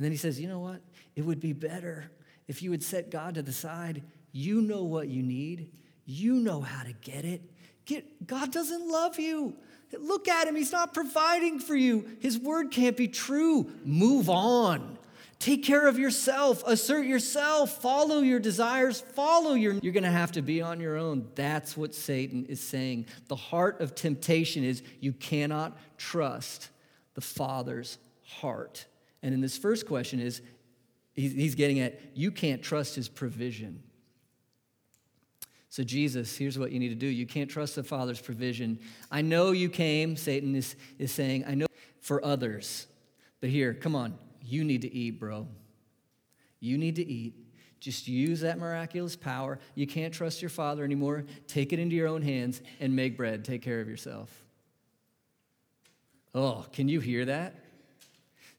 And 0.00 0.06
then 0.06 0.12
he 0.12 0.16
says, 0.16 0.40
You 0.40 0.48
know 0.48 0.60
what? 0.60 0.80
It 1.14 1.26
would 1.26 1.40
be 1.40 1.52
better 1.52 2.10
if 2.48 2.62
you 2.62 2.70
would 2.70 2.82
set 2.82 3.10
God 3.10 3.34
to 3.34 3.42
the 3.42 3.52
side. 3.52 4.02
You 4.32 4.62
know 4.62 4.82
what 4.82 5.08
you 5.08 5.22
need, 5.22 5.72
you 6.06 6.36
know 6.36 6.62
how 6.62 6.84
to 6.84 6.94
get 6.94 7.26
it. 7.26 7.42
Get, 7.84 8.26
God 8.26 8.50
doesn't 8.50 8.88
love 8.88 9.18
you. 9.18 9.56
Look 9.98 10.26
at 10.26 10.48
him. 10.48 10.56
He's 10.56 10.72
not 10.72 10.94
providing 10.94 11.58
for 11.58 11.76
you. 11.76 12.16
His 12.20 12.38
word 12.38 12.70
can't 12.70 12.96
be 12.96 13.08
true. 13.08 13.70
Move 13.84 14.30
on. 14.30 14.96
Take 15.38 15.64
care 15.64 15.86
of 15.86 15.98
yourself. 15.98 16.62
Assert 16.66 17.04
yourself. 17.04 17.82
Follow 17.82 18.20
your 18.20 18.40
desires. 18.40 19.02
Follow 19.02 19.52
your. 19.52 19.74
You're 19.82 19.92
going 19.92 20.04
to 20.04 20.10
have 20.10 20.32
to 20.32 20.40
be 20.42 20.62
on 20.62 20.80
your 20.80 20.96
own. 20.96 21.28
That's 21.34 21.76
what 21.76 21.94
Satan 21.94 22.46
is 22.46 22.62
saying. 22.62 23.04
The 23.28 23.36
heart 23.36 23.82
of 23.82 23.94
temptation 23.94 24.64
is 24.64 24.82
you 25.00 25.12
cannot 25.12 25.76
trust 25.98 26.70
the 27.12 27.20
Father's 27.20 27.98
heart. 28.22 28.86
And 29.22 29.34
in 29.34 29.40
this 29.40 29.58
first 29.58 29.86
question 29.86 30.20
is 30.20 30.42
he's 31.14 31.54
getting 31.54 31.80
at 31.80 32.00
you 32.14 32.30
can't 32.30 32.62
trust 32.62 32.94
his 32.94 33.08
provision. 33.08 33.82
So, 35.68 35.84
Jesus, 35.84 36.36
here's 36.36 36.58
what 36.58 36.72
you 36.72 36.80
need 36.80 36.88
to 36.88 36.96
do. 36.96 37.06
You 37.06 37.26
can't 37.26 37.48
trust 37.48 37.76
the 37.76 37.84
Father's 37.84 38.20
provision. 38.20 38.80
I 39.08 39.22
know 39.22 39.52
you 39.52 39.68
came, 39.68 40.16
Satan 40.16 40.56
is, 40.56 40.74
is 40.98 41.12
saying, 41.12 41.44
I 41.46 41.54
know 41.54 41.66
for 42.00 42.24
others. 42.24 42.88
But 43.40 43.50
here, 43.50 43.72
come 43.72 43.94
on, 43.94 44.18
you 44.42 44.64
need 44.64 44.82
to 44.82 44.92
eat, 44.92 45.20
bro. 45.20 45.46
You 46.58 46.76
need 46.76 46.96
to 46.96 47.06
eat. 47.06 47.34
Just 47.78 48.08
use 48.08 48.40
that 48.40 48.58
miraculous 48.58 49.14
power. 49.14 49.60
You 49.76 49.86
can't 49.86 50.12
trust 50.12 50.42
your 50.42 50.48
Father 50.50 50.84
anymore. 50.84 51.24
Take 51.46 51.72
it 51.72 51.78
into 51.78 51.94
your 51.94 52.08
own 52.08 52.22
hands 52.22 52.60
and 52.80 52.94
make 52.94 53.16
bread. 53.16 53.44
Take 53.44 53.62
care 53.62 53.80
of 53.80 53.88
yourself. 53.88 54.44
Oh, 56.34 56.66
can 56.72 56.88
you 56.88 57.00
hear 57.00 57.24
that? 57.26 57.54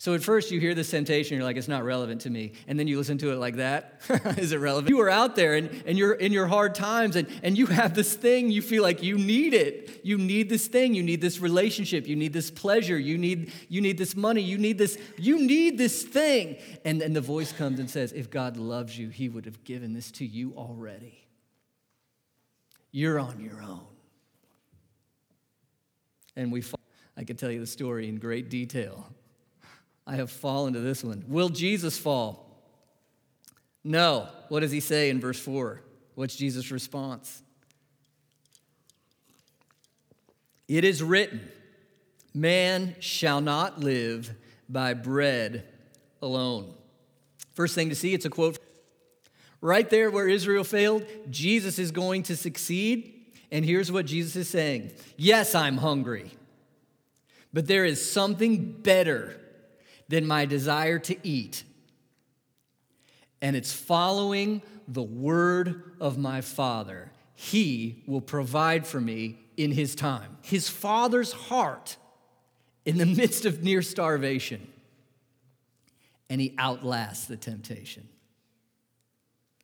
So 0.01 0.15
at 0.15 0.23
first 0.23 0.49
you 0.49 0.59
hear 0.59 0.73
this 0.73 0.89
temptation, 0.89 1.37
you're 1.37 1.45
like, 1.45 1.57
it's 1.57 1.67
not 1.67 1.83
relevant 1.83 2.21
to 2.21 2.31
me. 2.31 2.53
And 2.67 2.79
then 2.79 2.87
you 2.87 2.97
listen 2.97 3.19
to 3.19 3.33
it 3.33 3.35
like 3.35 3.57
that. 3.57 4.01
Is 4.39 4.51
it 4.51 4.57
relevant? 4.57 4.89
You 4.89 4.99
are 5.01 5.11
out 5.11 5.35
there 5.35 5.53
and, 5.53 5.69
and 5.85 5.95
you're 5.95 6.13
in 6.13 6.33
your 6.33 6.47
hard 6.47 6.73
times 6.73 7.15
and, 7.15 7.27
and 7.43 7.55
you 7.55 7.67
have 7.67 7.93
this 7.93 8.15
thing, 8.15 8.49
you 8.49 8.63
feel 8.63 8.81
like 8.81 9.03
you 9.03 9.15
need 9.15 9.53
it. 9.53 10.01
You 10.03 10.17
need 10.17 10.49
this 10.49 10.65
thing, 10.65 10.95
you 10.95 11.03
need 11.03 11.21
this 11.21 11.37
relationship, 11.39 12.07
you 12.07 12.15
need 12.15 12.33
this 12.33 12.49
pleasure, 12.49 12.97
you 12.97 13.15
need, 13.15 13.53
you 13.69 13.79
need 13.79 13.99
this 13.99 14.15
money, 14.15 14.41
you 14.41 14.57
need 14.57 14.79
this, 14.79 14.97
you 15.19 15.37
need 15.37 15.77
this 15.77 16.01
thing. 16.01 16.57
And 16.83 16.99
then 16.99 17.13
the 17.13 17.21
voice 17.21 17.51
comes 17.51 17.79
and 17.79 17.87
says, 17.87 18.11
if 18.11 18.31
God 18.31 18.57
loves 18.57 18.97
you, 18.97 19.09
he 19.09 19.29
would 19.29 19.45
have 19.45 19.63
given 19.65 19.93
this 19.93 20.09
to 20.13 20.25
you 20.25 20.55
already. 20.57 21.27
You're 22.89 23.19
on 23.19 23.39
your 23.39 23.61
own. 23.61 23.85
And 26.35 26.51
we, 26.51 26.63
I 27.15 27.23
could 27.23 27.37
tell 27.37 27.51
you 27.51 27.59
the 27.59 27.67
story 27.67 28.09
in 28.09 28.17
great 28.17 28.49
detail. 28.49 29.07
I 30.05 30.15
have 30.15 30.31
fallen 30.31 30.73
to 30.73 30.79
this 30.79 31.03
one. 31.03 31.23
Will 31.27 31.49
Jesus 31.49 31.97
fall? 31.97 32.47
No. 33.83 34.27
What 34.49 34.61
does 34.61 34.71
he 34.71 34.79
say 34.79 35.09
in 35.09 35.19
verse 35.19 35.39
4? 35.39 35.81
What's 36.15 36.35
Jesus' 36.35 36.71
response? 36.71 37.41
It 40.67 40.83
is 40.83 41.03
written, 41.03 41.41
Man 42.33 42.95
shall 42.99 43.41
not 43.41 43.79
live 43.79 44.33
by 44.69 44.93
bread 44.93 45.65
alone. 46.21 46.73
First 47.53 47.75
thing 47.75 47.89
to 47.89 47.95
see, 47.95 48.13
it's 48.13 48.25
a 48.25 48.29
quote. 48.29 48.57
Right 49.59 49.89
there 49.89 50.09
where 50.09 50.27
Israel 50.27 50.63
failed, 50.63 51.05
Jesus 51.29 51.77
is 51.77 51.91
going 51.91 52.23
to 52.23 52.35
succeed. 52.35 53.13
And 53.51 53.65
here's 53.65 53.91
what 53.91 54.05
Jesus 54.05 54.35
is 54.35 54.49
saying 54.49 54.91
Yes, 55.17 55.53
I'm 55.53 55.77
hungry, 55.77 56.31
but 57.53 57.67
there 57.67 57.85
is 57.85 58.09
something 58.09 58.71
better 58.71 59.39
than 60.11 60.27
my 60.27 60.45
desire 60.45 60.99
to 60.99 61.15
eat. 61.25 61.63
And 63.41 63.55
it's 63.55 63.71
following 63.71 64.61
the 64.87 65.01
word 65.01 65.93
of 65.99 66.17
my 66.17 66.41
Father. 66.41 67.11
He 67.33 68.03
will 68.05 68.21
provide 68.21 68.85
for 68.85 68.99
me 68.99 69.39
in 69.55 69.71
His 69.71 69.95
time. 69.95 70.37
His 70.41 70.67
Father's 70.67 71.31
heart 71.31 71.95
in 72.85 72.97
the 72.97 73.05
midst 73.17 73.45
of 73.45 73.63
near 73.63 73.81
starvation. 73.81 74.67
And 76.29 76.41
He 76.41 76.53
outlasts 76.57 77.25
the 77.25 77.37
temptation. 77.37 78.07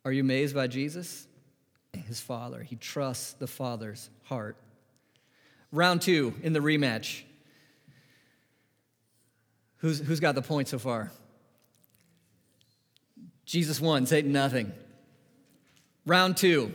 Are 0.05 0.13
you 0.13 0.21
amazed 0.21 0.55
by 0.55 0.67
Jesus? 0.67 1.27
His 1.91 2.21
Father. 2.21 2.63
He 2.63 2.77
trusts 2.77 3.33
the 3.33 3.47
Father's 3.47 4.09
heart. 4.23 4.55
Round 5.73 6.01
two 6.01 6.35
in 6.41 6.53
the 6.53 6.61
rematch. 6.61 7.23
Who's, 9.77 9.99
who's 9.99 10.19
got 10.19 10.35
the 10.35 10.41
point 10.41 10.67
so 10.67 10.79
far? 10.79 11.11
Jesus 13.45 13.79
won, 13.79 14.05
Satan 14.05 14.31
nothing. 14.31 14.73
Round 16.05 16.35
two. 16.35 16.73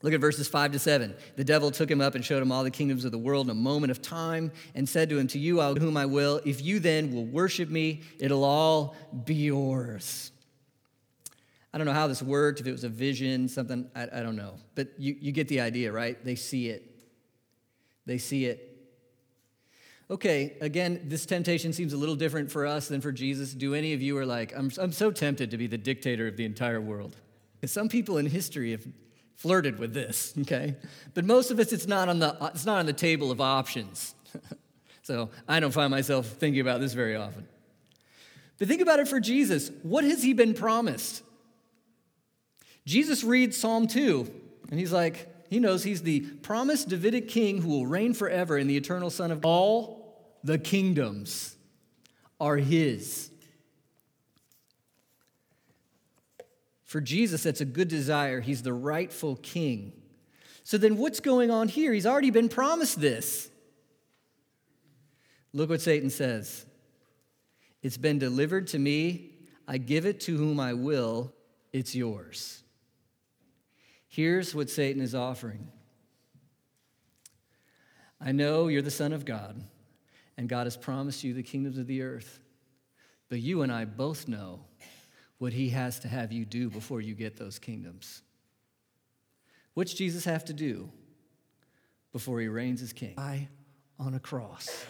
Look 0.00 0.12
at 0.12 0.20
verses 0.20 0.46
5 0.46 0.72
to 0.72 0.78
7. 0.78 1.14
The 1.36 1.44
devil 1.44 1.72
took 1.72 1.90
him 1.90 2.00
up 2.00 2.14
and 2.14 2.24
showed 2.24 2.40
him 2.40 2.52
all 2.52 2.62
the 2.62 2.70
kingdoms 2.70 3.04
of 3.04 3.10
the 3.10 3.18
world 3.18 3.46
in 3.46 3.50
a 3.50 3.54
moment 3.54 3.90
of 3.90 4.00
time 4.00 4.52
and 4.74 4.88
said 4.88 5.08
to 5.10 5.18
him, 5.18 5.26
To 5.28 5.38
you, 5.38 5.60
I'll 5.60 5.74
whom 5.74 5.96
I 5.96 6.06
will. 6.06 6.40
If 6.44 6.62
you 6.62 6.78
then 6.78 7.12
will 7.12 7.24
worship 7.24 7.68
me, 7.68 8.02
it'll 8.20 8.44
all 8.44 8.94
be 9.24 9.34
yours. 9.34 10.30
I 11.72 11.78
don't 11.78 11.86
know 11.86 11.92
how 11.92 12.06
this 12.06 12.22
worked, 12.22 12.60
if 12.60 12.66
it 12.66 12.72
was 12.72 12.84
a 12.84 12.88
vision, 12.88 13.48
something, 13.48 13.90
I, 13.94 14.04
I 14.04 14.22
don't 14.22 14.36
know. 14.36 14.54
But 14.74 14.88
you, 14.98 15.16
you 15.20 15.32
get 15.32 15.48
the 15.48 15.60
idea, 15.60 15.90
right? 15.90 16.22
They 16.24 16.36
see 16.36 16.68
it. 16.68 16.84
They 18.06 18.18
see 18.18 18.46
it. 18.46 18.67
Okay, 20.10 20.56
again, 20.62 21.02
this 21.04 21.26
temptation 21.26 21.72
seems 21.74 21.92
a 21.92 21.96
little 21.98 22.16
different 22.16 22.50
for 22.50 22.66
us 22.66 22.88
than 22.88 23.02
for 23.02 23.12
Jesus. 23.12 23.52
Do 23.52 23.74
any 23.74 23.92
of 23.92 24.00
you 24.00 24.16
are 24.16 24.24
like, 24.24 24.56
I'm, 24.56 24.70
I'm 24.78 24.92
so 24.92 25.10
tempted 25.10 25.50
to 25.50 25.58
be 25.58 25.66
the 25.66 25.76
dictator 25.76 26.26
of 26.26 26.36
the 26.36 26.46
entire 26.46 26.80
world? 26.80 27.16
Some 27.66 27.90
people 27.90 28.16
in 28.16 28.24
history 28.24 28.70
have 28.70 28.86
flirted 29.34 29.78
with 29.78 29.92
this, 29.92 30.32
okay? 30.40 30.76
But 31.12 31.26
most 31.26 31.50
of 31.50 31.58
us, 31.58 31.72
it's 31.72 31.86
not 31.86 32.08
on 32.08 32.20
the, 32.20 32.36
it's 32.54 32.64
not 32.64 32.78
on 32.78 32.86
the 32.86 32.94
table 32.94 33.30
of 33.30 33.40
options. 33.40 34.14
so 35.02 35.28
I 35.46 35.60
don't 35.60 35.72
find 35.72 35.90
myself 35.90 36.26
thinking 36.26 36.60
about 36.60 36.80
this 36.80 36.94
very 36.94 37.14
often. 37.16 37.46
But 38.58 38.66
think 38.66 38.80
about 38.80 39.00
it 39.00 39.08
for 39.08 39.20
Jesus. 39.20 39.70
What 39.82 40.04
has 40.04 40.22
he 40.22 40.32
been 40.32 40.54
promised? 40.54 41.22
Jesus 42.86 43.22
reads 43.22 43.58
Psalm 43.58 43.86
2, 43.86 44.30
and 44.70 44.80
he's 44.80 44.92
like, 44.92 45.28
he 45.50 45.60
knows 45.60 45.84
he's 45.84 46.02
the 46.02 46.20
promised 46.20 46.88
Davidic 46.88 47.28
king 47.28 47.60
who 47.60 47.68
will 47.68 47.86
reign 47.86 48.14
forever 48.14 48.56
and 48.56 48.68
the 48.68 48.76
eternal 48.76 49.10
Son 49.10 49.30
of 49.30 49.44
all 49.44 49.97
the 50.42 50.58
kingdoms 50.58 51.56
are 52.40 52.56
his. 52.56 53.30
For 56.84 57.00
Jesus, 57.00 57.42
that's 57.42 57.60
a 57.60 57.66
good 57.66 57.88
desire. 57.88 58.40
He's 58.40 58.62
the 58.62 58.72
rightful 58.72 59.36
king. 59.36 59.92
So 60.64 60.78
then, 60.78 60.96
what's 60.96 61.20
going 61.20 61.50
on 61.50 61.68
here? 61.68 61.92
He's 61.92 62.06
already 62.06 62.30
been 62.30 62.48
promised 62.48 63.00
this. 63.00 63.50
Look 65.52 65.70
what 65.70 65.80
Satan 65.80 66.10
says 66.10 66.66
It's 67.82 67.96
been 67.96 68.18
delivered 68.18 68.68
to 68.68 68.78
me. 68.78 69.32
I 69.66 69.76
give 69.78 70.06
it 70.06 70.20
to 70.20 70.36
whom 70.36 70.60
I 70.60 70.72
will. 70.72 71.34
It's 71.72 71.94
yours. 71.94 72.62
Here's 74.08 74.54
what 74.54 74.70
Satan 74.70 75.02
is 75.02 75.14
offering 75.14 75.68
I 78.20 78.32
know 78.32 78.68
you're 78.68 78.82
the 78.82 78.90
Son 78.90 79.12
of 79.12 79.24
God 79.24 79.62
and 80.38 80.48
God 80.48 80.66
has 80.66 80.76
promised 80.76 81.24
you 81.24 81.34
the 81.34 81.42
kingdoms 81.42 81.76
of 81.76 81.88
the 81.88 82.00
earth. 82.00 82.38
But 83.28 83.40
you 83.40 83.62
and 83.62 83.72
I 83.72 83.84
both 83.84 84.28
know 84.28 84.60
what 85.36 85.52
He 85.52 85.70
has 85.70 85.98
to 86.00 86.08
have 86.08 86.32
you 86.32 86.46
do 86.46 86.70
before 86.70 87.00
you 87.00 87.14
get 87.14 87.36
those 87.36 87.58
kingdoms. 87.58 88.22
What's 89.74 89.92
Jesus 89.92 90.24
have 90.24 90.44
to 90.46 90.52
do 90.52 90.90
before 92.12 92.40
He 92.40 92.46
reigns 92.46 92.80
as 92.80 92.92
king? 92.92 93.14
Die 93.16 93.48
on 93.98 94.14
a 94.14 94.20
cross. 94.20 94.86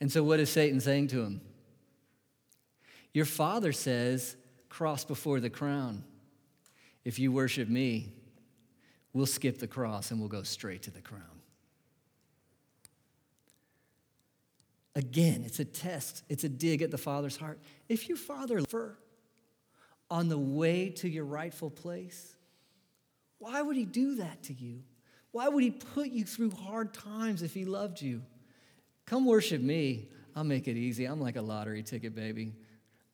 And 0.00 0.12
so, 0.12 0.22
what 0.22 0.38
is 0.38 0.50
Satan 0.50 0.80
saying 0.80 1.08
to 1.08 1.22
him? 1.22 1.40
Your 3.14 3.24
father 3.24 3.72
says, 3.72 4.36
cross 4.68 5.04
before 5.04 5.40
the 5.40 5.48
crown. 5.48 6.04
If 7.04 7.18
you 7.18 7.32
worship 7.32 7.68
me, 7.68 8.12
we'll 9.12 9.24
skip 9.24 9.58
the 9.58 9.66
cross 9.66 10.10
and 10.10 10.20
we'll 10.20 10.28
go 10.28 10.42
straight 10.42 10.82
to 10.82 10.90
the 10.90 11.00
crown. 11.00 11.33
Again, 14.96 15.42
it's 15.44 15.58
a 15.58 15.64
test, 15.64 16.22
it's 16.28 16.44
a 16.44 16.48
dig 16.48 16.82
at 16.82 16.90
the 16.90 16.98
Father's 16.98 17.36
heart. 17.36 17.58
If 17.88 18.08
your 18.08 18.16
Father 18.16 18.60
on 20.10 20.28
the 20.28 20.38
way 20.38 20.90
to 20.90 21.08
your 21.08 21.24
rightful 21.24 21.70
place, 21.70 22.36
why 23.38 23.60
would 23.60 23.76
He 23.76 23.84
do 23.84 24.16
that 24.16 24.44
to 24.44 24.52
you? 24.52 24.82
Why 25.32 25.48
would 25.48 25.64
He 25.64 25.70
put 25.70 26.10
you 26.10 26.24
through 26.24 26.52
hard 26.52 26.94
times 26.94 27.42
if 27.42 27.54
He 27.54 27.64
loved 27.64 28.00
you? 28.00 28.22
Come 29.06 29.26
worship 29.26 29.60
me. 29.60 30.08
I'll 30.36 30.44
make 30.44 30.68
it 30.68 30.76
easy. 30.76 31.04
I'm 31.06 31.20
like 31.20 31.36
a 31.36 31.42
lottery 31.42 31.82
ticket, 31.82 32.14
baby. 32.14 32.52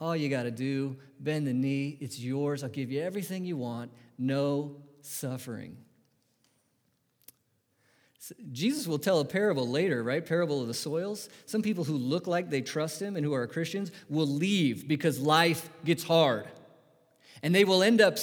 All 0.00 0.16
you 0.16 0.28
got 0.28 0.44
to 0.44 0.50
do, 0.50 0.96
bend 1.18 1.46
the 1.46 1.52
knee. 1.52 1.98
It's 2.00 2.18
yours. 2.18 2.62
I'll 2.62 2.70
give 2.70 2.90
you 2.90 3.00
everything 3.00 3.44
you 3.44 3.56
want. 3.56 3.90
No 4.18 4.76
suffering. 5.02 5.76
Jesus 8.52 8.86
will 8.86 8.98
tell 8.98 9.20
a 9.20 9.24
parable 9.24 9.66
later, 9.66 10.02
right? 10.02 10.24
Parable 10.24 10.60
of 10.60 10.68
the 10.68 10.74
soils. 10.74 11.28
Some 11.46 11.62
people 11.62 11.84
who 11.84 11.94
look 11.94 12.26
like 12.26 12.50
they 12.50 12.60
trust 12.60 13.00
him 13.00 13.16
and 13.16 13.24
who 13.24 13.32
are 13.32 13.46
Christians 13.46 13.90
will 14.08 14.26
leave 14.26 14.86
because 14.86 15.18
life 15.18 15.70
gets 15.84 16.04
hard. 16.04 16.46
And 17.42 17.54
they 17.54 17.64
will 17.64 17.82
end 17.82 18.00
up 18.00 18.18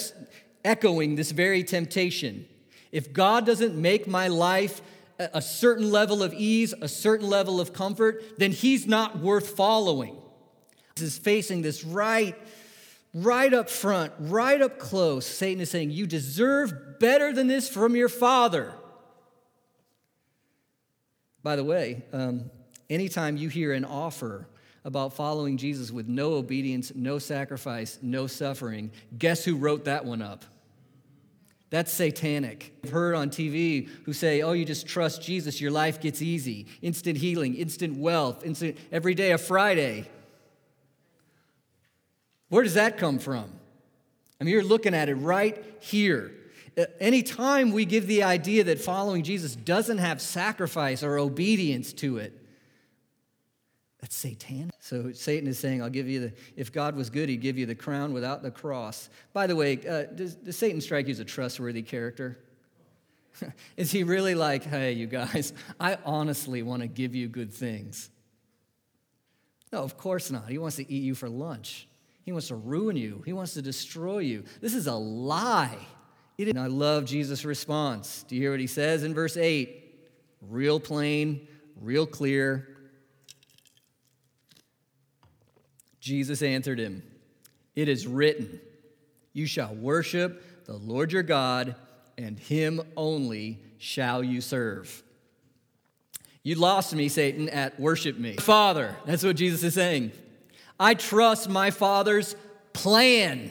echoing 0.64 1.16
this 1.16 1.32
very 1.32 1.64
temptation. 1.64 2.46
If 2.92 3.12
God 3.12 3.44
doesn't 3.44 3.74
make 3.74 4.06
my 4.06 4.28
life 4.28 4.80
a 5.18 5.42
certain 5.42 5.90
level 5.90 6.22
of 6.22 6.32
ease, 6.32 6.72
a 6.80 6.86
certain 6.86 7.28
level 7.28 7.60
of 7.60 7.72
comfort, 7.72 8.38
then 8.38 8.52
he's 8.52 8.86
not 8.86 9.18
worth 9.18 9.56
following. 9.56 10.16
This 10.94 11.14
is 11.14 11.18
facing 11.18 11.62
this 11.62 11.84
right 11.84 12.36
right 13.14 13.52
up 13.52 13.68
front, 13.68 14.12
right 14.18 14.60
up 14.60 14.78
close. 14.78 15.26
Satan 15.26 15.60
is 15.60 15.70
saying, 15.70 15.90
You 15.90 16.06
deserve 16.06 17.00
better 17.00 17.32
than 17.32 17.46
this 17.48 17.68
from 17.68 17.96
your 17.96 18.08
father. 18.08 18.74
By 21.42 21.56
the 21.56 21.64
way, 21.64 22.02
um, 22.12 22.50
anytime 22.90 23.36
you 23.36 23.48
hear 23.48 23.72
an 23.72 23.84
offer 23.84 24.46
about 24.84 25.12
following 25.12 25.56
Jesus 25.56 25.90
with 25.90 26.08
no 26.08 26.34
obedience, 26.34 26.92
no 26.94 27.18
sacrifice, 27.18 27.98
no 28.02 28.26
suffering, 28.26 28.90
guess 29.18 29.44
who 29.44 29.56
wrote 29.56 29.84
that 29.84 30.04
one 30.04 30.22
up? 30.22 30.44
That's 31.70 31.92
satanic. 31.92 32.72
I've 32.82 32.90
heard 32.90 33.14
on 33.14 33.28
TV 33.28 33.88
who 34.04 34.14
say, 34.14 34.40
oh, 34.40 34.52
you 34.52 34.64
just 34.64 34.86
trust 34.86 35.22
Jesus, 35.22 35.60
your 35.60 35.70
life 35.70 36.00
gets 36.00 36.22
easy. 36.22 36.66
Instant 36.80 37.18
healing, 37.18 37.54
instant 37.54 37.98
wealth, 37.98 38.44
instant 38.44 38.78
every 38.90 39.14
day 39.14 39.32
a 39.32 39.38
Friday. 39.38 40.08
Where 42.48 42.62
does 42.62 42.74
that 42.74 42.96
come 42.96 43.18
from? 43.18 43.52
I 44.40 44.44
mean, 44.44 44.54
you're 44.54 44.64
looking 44.64 44.94
at 44.94 45.08
it 45.10 45.16
right 45.16 45.62
here. 45.80 46.32
Anytime 47.00 47.72
we 47.72 47.84
give 47.84 48.06
the 48.06 48.22
idea 48.22 48.64
that 48.64 48.80
following 48.80 49.22
Jesus 49.24 49.56
doesn't 49.56 49.98
have 49.98 50.20
sacrifice 50.20 51.02
or 51.02 51.18
obedience 51.18 51.92
to 51.94 52.18
it, 52.18 52.32
that's 54.00 54.16
satanic. 54.16 54.74
So 54.78 55.12
Satan 55.12 55.48
is 55.48 55.58
saying, 55.58 55.82
I'll 55.82 55.90
give 55.90 56.08
you 56.08 56.20
the, 56.20 56.32
if 56.56 56.72
God 56.72 56.94
was 56.94 57.10
good, 57.10 57.28
he'd 57.28 57.40
give 57.40 57.58
you 57.58 57.66
the 57.66 57.74
crown 57.74 58.12
without 58.12 58.42
the 58.42 58.50
cross. 58.50 59.10
By 59.32 59.48
the 59.48 59.56
way, 59.56 59.80
uh, 59.88 60.04
does, 60.04 60.36
does 60.36 60.56
Satan 60.56 60.80
strike 60.80 61.06
you 61.06 61.12
as 61.12 61.18
a 61.18 61.24
trustworthy 61.24 61.82
character? 61.82 62.38
is 63.76 63.90
he 63.90 64.04
really 64.04 64.36
like, 64.36 64.62
hey, 64.62 64.92
you 64.92 65.06
guys, 65.06 65.52
I 65.80 65.98
honestly 66.04 66.62
want 66.62 66.82
to 66.82 66.88
give 66.88 67.16
you 67.16 67.26
good 67.28 67.52
things? 67.52 68.08
No, 69.72 69.82
of 69.82 69.98
course 69.98 70.30
not. 70.30 70.48
He 70.48 70.58
wants 70.58 70.76
to 70.76 70.90
eat 70.90 71.02
you 71.02 71.16
for 71.16 71.28
lunch. 71.28 71.88
He 72.24 72.30
wants 72.30 72.48
to 72.48 72.54
ruin 72.54 72.96
you. 72.96 73.22
He 73.26 73.32
wants 73.32 73.54
to 73.54 73.62
destroy 73.62 74.18
you. 74.18 74.44
This 74.60 74.74
is 74.74 74.86
a 74.86 74.94
lie. 74.94 75.78
And 76.38 76.58
I 76.58 76.68
love 76.68 77.04
Jesus' 77.04 77.44
response. 77.44 78.24
Do 78.28 78.36
you 78.36 78.42
hear 78.42 78.52
what 78.52 78.60
he 78.60 78.68
says 78.68 79.02
in 79.02 79.12
verse 79.12 79.36
8? 79.36 79.84
Real 80.42 80.78
plain, 80.78 81.48
real 81.80 82.06
clear. 82.06 82.68
Jesus 85.98 86.40
answered 86.40 86.78
him, 86.78 87.02
It 87.74 87.88
is 87.88 88.06
written, 88.06 88.60
You 89.32 89.46
shall 89.46 89.74
worship 89.74 90.64
the 90.64 90.76
Lord 90.76 91.12
your 91.12 91.24
God, 91.24 91.74
and 92.16 92.38
him 92.38 92.82
only 92.96 93.58
shall 93.78 94.22
you 94.22 94.40
serve. 94.40 95.02
You 96.44 96.54
lost 96.54 96.94
me, 96.94 97.08
Satan, 97.08 97.48
at 97.48 97.80
worship 97.80 98.16
me. 98.16 98.36
Father, 98.36 98.94
that's 99.04 99.24
what 99.24 99.34
Jesus 99.34 99.64
is 99.64 99.74
saying. 99.74 100.12
I 100.78 100.94
trust 100.94 101.48
my 101.48 101.72
Father's 101.72 102.36
plan. 102.72 103.50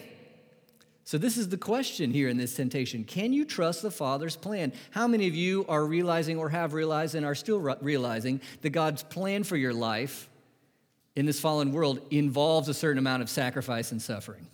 So, 1.07 1.17
this 1.17 1.37
is 1.37 1.47
the 1.47 1.57
question 1.57 2.11
here 2.11 2.27
in 2.27 2.35
this 2.35 2.53
temptation. 2.53 3.05
Can 3.05 3.31
you 3.31 3.45
trust 3.45 3.81
the 3.81 3.89
Father's 3.89 4.35
plan? 4.35 4.73
How 4.91 5.07
many 5.07 5.29
of 5.29 5.35
you 5.35 5.65
are 5.69 5.85
realizing 5.85 6.37
or 6.37 6.49
have 6.49 6.73
realized 6.73 7.15
and 7.15 7.25
are 7.25 7.33
still 7.33 7.61
realizing 7.61 8.41
that 8.61 8.71
God's 8.71 9.03
plan 9.03 9.45
for 9.45 9.55
your 9.55 9.71
life 9.71 10.27
in 11.15 11.25
this 11.25 11.39
fallen 11.39 11.71
world 11.71 12.01
involves 12.11 12.67
a 12.67 12.73
certain 12.73 12.97
amount 12.97 13.23
of 13.23 13.29
sacrifice 13.29 13.93
and 13.93 14.01
suffering? 14.01 14.47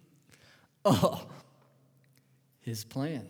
oh, 0.84 1.26
his 2.60 2.84
plan? 2.84 3.26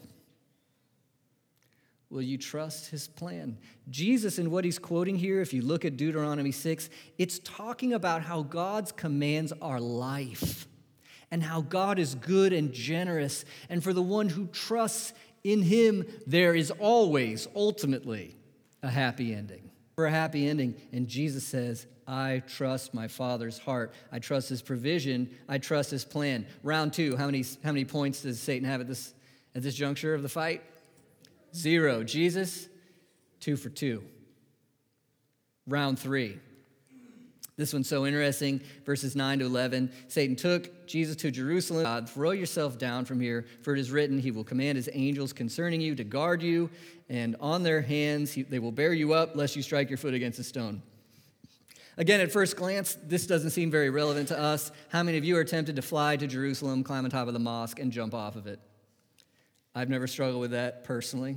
Will 2.10 2.22
you 2.22 2.36
trust 2.36 2.90
his 2.90 3.06
plan? 3.06 3.58
Jesus, 3.90 4.40
in 4.40 4.50
what 4.50 4.64
he's 4.64 4.80
quoting 4.80 5.14
here, 5.14 5.40
if 5.40 5.52
you 5.52 5.62
look 5.62 5.84
at 5.84 5.96
Deuteronomy 5.96 6.50
6, 6.50 6.90
it's 7.16 7.38
talking 7.38 7.92
about 7.92 8.22
how 8.22 8.42
God's 8.42 8.90
commands 8.90 9.52
are 9.62 9.78
life 9.78 10.66
and 11.30 11.42
how 11.42 11.60
God 11.60 11.98
is 11.98 12.14
good 12.14 12.52
and 12.52 12.72
generous. 12.72 13.44
And 13.68 13.82
for 13.82 13.92
the 13.92 14.02
one 14.02 14.28
who 14.28 14.46
trusts 14.48 15.12
in 15.44 15.62
him, 15.62 16.04
there 16.26 16.54
is 16.54 16.70
always, 16.70 17.46
ultimately, 17.54 18.36
a 18.82 18.90
happy 18.90 19.34
ending. 19.34 19.70
For 19.94 20.06
a 20.06 20.10
happy 20.10 20.48
ending, 20.48 20.74
and 20.92 21.08
Jesus 21.08 21.46
says, 21.46 21.86
I 22.06 22.42
trust 22.48 22.92
my 22.92 23.06
Father's 23.06 23.58
heart. 23.58 23.92
I 24.10 24.18
trust 24.18 24.48
his 24.48 24.62
provision. 24.62 25.30
I 25.48 25.58
trust 25.58 25.90
his 25.92 26.04
plan. 26.04 26.46
Round 26.62 26.92
two, 26.92 27.16
how 27.16 27.26
many, 27.26 27.44
how 27.62 27.70
many 27.70 27.84
points 27.84 28.22
does 28.22 28.40
Satan 28.40 28.68
have 28.68 28.80
at 28.80 28.88
this, 28.88 29.14
at 29.54 29.62
this 29.62 29.74
juncture 29.74 30.14
of 30.14 30.22
the 30.22 30.28
fight? 30.28 30.62
Zero. 31.54 32.02
Jesus, 32.02 32.68
two 33.38 33.56
for 33.56 33.68
two. 33.68 34.02
Round 35.68 35.98
three. 35.98 36.40
This 37.60 37.74
one's 37.74 37.90
so 37.90 38.06
interesting. 38.06 38.62
Verses 38.86 39.14
9 39.14 39.40
to 39.40 39.44
11. 39.44 39.92
Satan 40.08 40.34
took 40.34 40.86
Jesus 40.86 41.14
to 41.16 41.30
Jerusalem. 41.30 41.84
God, 41.84 42.08
throw 42.08 42.30
yourself 42.30 42.78
down 42.78 43.04
from 43.04 43.20
here, 43.20 43.44
for 43.60 43.74
it 43.74 43.78
is 43.78 43.90
written, 43.90 44.18
He 44.18 44.30
will 44.30 44.44
command 44.44 44.76
His 44.76 44.88
angels 44.94 45.34
concerning 45.34 45.82
you 45.82 45.94
to 45.94 46.02
guard 46.02 46.42
you, 46.42 46.70
and 47.10 47.36
on 47.38 47.62
their 47.62 47.82
hands 47.82 48.32
he, 48.32 48.44
they 48.44 48.58
will 48.58 48.72
bear 48.72 48.94
you 48.94 49.12
up, 49.12 49.36
lest 49.36 49.56
you 49.56 49.62
strike 49.62 49.90
your 49.90 49.98
foot 49.98 50.14
against 50.14 50.38
a 50.38 50.42
stone. 50.42 50.80
Again, 51.98 52.22
at 52.22 52.32
first 52.32 52.56
glance, 52.56 52.96
this 53.04 53.26
doesn't 53.26 53.50
seem 53.50 53.70
very 53.70 53.90
relevant 53.90 54.28
to 54.28 54.38
us. 54.38 54.72
How 54.88 55.02
many 55.02 55.18
of 55.18 55.24
you 55.26 55.36
are 55.36 55.44
tempted 55.44 55.76
to 55.76 55.82
fly 55.82 56.16
to 56.16 56.26
Jerusalem, 56.26 56.82
climb 56.82 57.04
on 57.04 57.10
top 57.10 57.28
of 57.28 57.34
the 57.34 57.40
mosque, 57.40 57.78
and 57.78 57.92
jump 57.92 58.14
off 58.14 58.36
of 58.36 58.46
it? 58.46 58.58
I've 59.74 59.90
never 59.90 60.06
struggled 60.06 60.40
with 60.40 60.52
that 60.52 60.84
personally. 60.84 61.36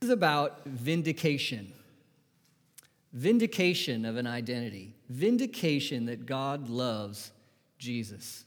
This 0.00 0.08
is 0.08 0.12
about 0.12 0.66
vindication. 0.66 1.72
Vindication 3.16 4.04
of 4.04 4.18
an 4.18 4.26
identity. 4.26 4.94
Vindication 5.08 6.04
that 6.04 6.26
God 6.26 6.68
loves 6.68 7.32
Jesus. 7.78 8.44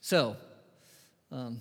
So, 0.00 0.36
um, 1.30 1.60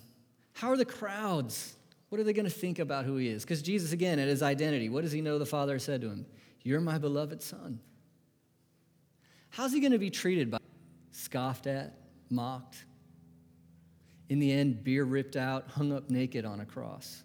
how 0.53 0.69
are 0.69 0.77
the 0.77 0.85
crowds? 0.85 1.75
What 2.09 2.19
are 2.19 2.23
they 2.23 2.33
going 2.33 2.45
to 2.45 2.51
think 2.51 2.79
about 2.79 3.05
who 3.05 3.17
he 3.17 3.27
is? 3.27 3.43
Because 3.43 3.61
Jesus, 3.61 3.91
again, 3.91 4.17
at 4.17 4.27
his 4.27 4.41
identity, 4.41 4.89
what 4.89 5.03
does 5.03 5.11
he 5.11 5.21
know 5.21 5.37
the 5.37 5.45
Father 5.45 5.77
said 5.77 6.01
to 6.01 6.07
him? 6.07 6.25
You're 6.63 6.81
my 6.81 6.97
beloved 6.97 7.43
Son. 7.43 7.79
How's 9.51 9.71
he 9.71 9.79
going 9.79 9.91
to 9.91 9.99
be 9.99 10.09
treated 10.09 10.49
by? 10.49 10.57
Scoffed 11.11 11.67
at, 11.67 11.99
mocked, 12.31 12.83
in 14.29 14.39
the 14.39 14.51
end, 14.51 14.83
beer 14.83 15.03
ripped 15.03 15.35
out, 15.35 15.69
hung 15.69 15.93
up 15.93 16.09
naked 16.09 16.45
on 16.45 16.61
a 16.61 16.65
cross. 16.65 17.21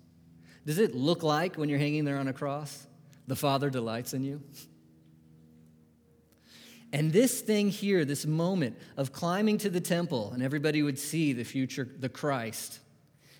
Does 0.66 0.76
it 0.76 0.94
look 0.94 1.22
like 1.22 1.56
when 1.56 1.70
you're 1.70 1.78
hanging 1.78 2.04
there 2.04 2.18
on 2.18 2.28
a 2.28 2.34
cross, 2.34 2.86
the 3.26 3.36
Father 3.36 3.70
delights 3.70 4.14
in 4.14 4.24
you? 4.24 4.42
And 6.92 7.12
this 7.12 7.40
thing 7.40 7.68
here, 7.68 8.04
this 8.04 8.26
moment 8.26 8.76
of 8.96 9.12
climbing 9.12 9.58
to 9.58 9.70
the 9.70 9.80
temple, 9.80 10.32
and 10.32 10.42
everybody 10.42 10.82
would 10.82 10.98
see 10.98 11.32
the 11.32 11.44
future, 11.44 11.88
the 11.98 12.08
Christ, 12.08 12.80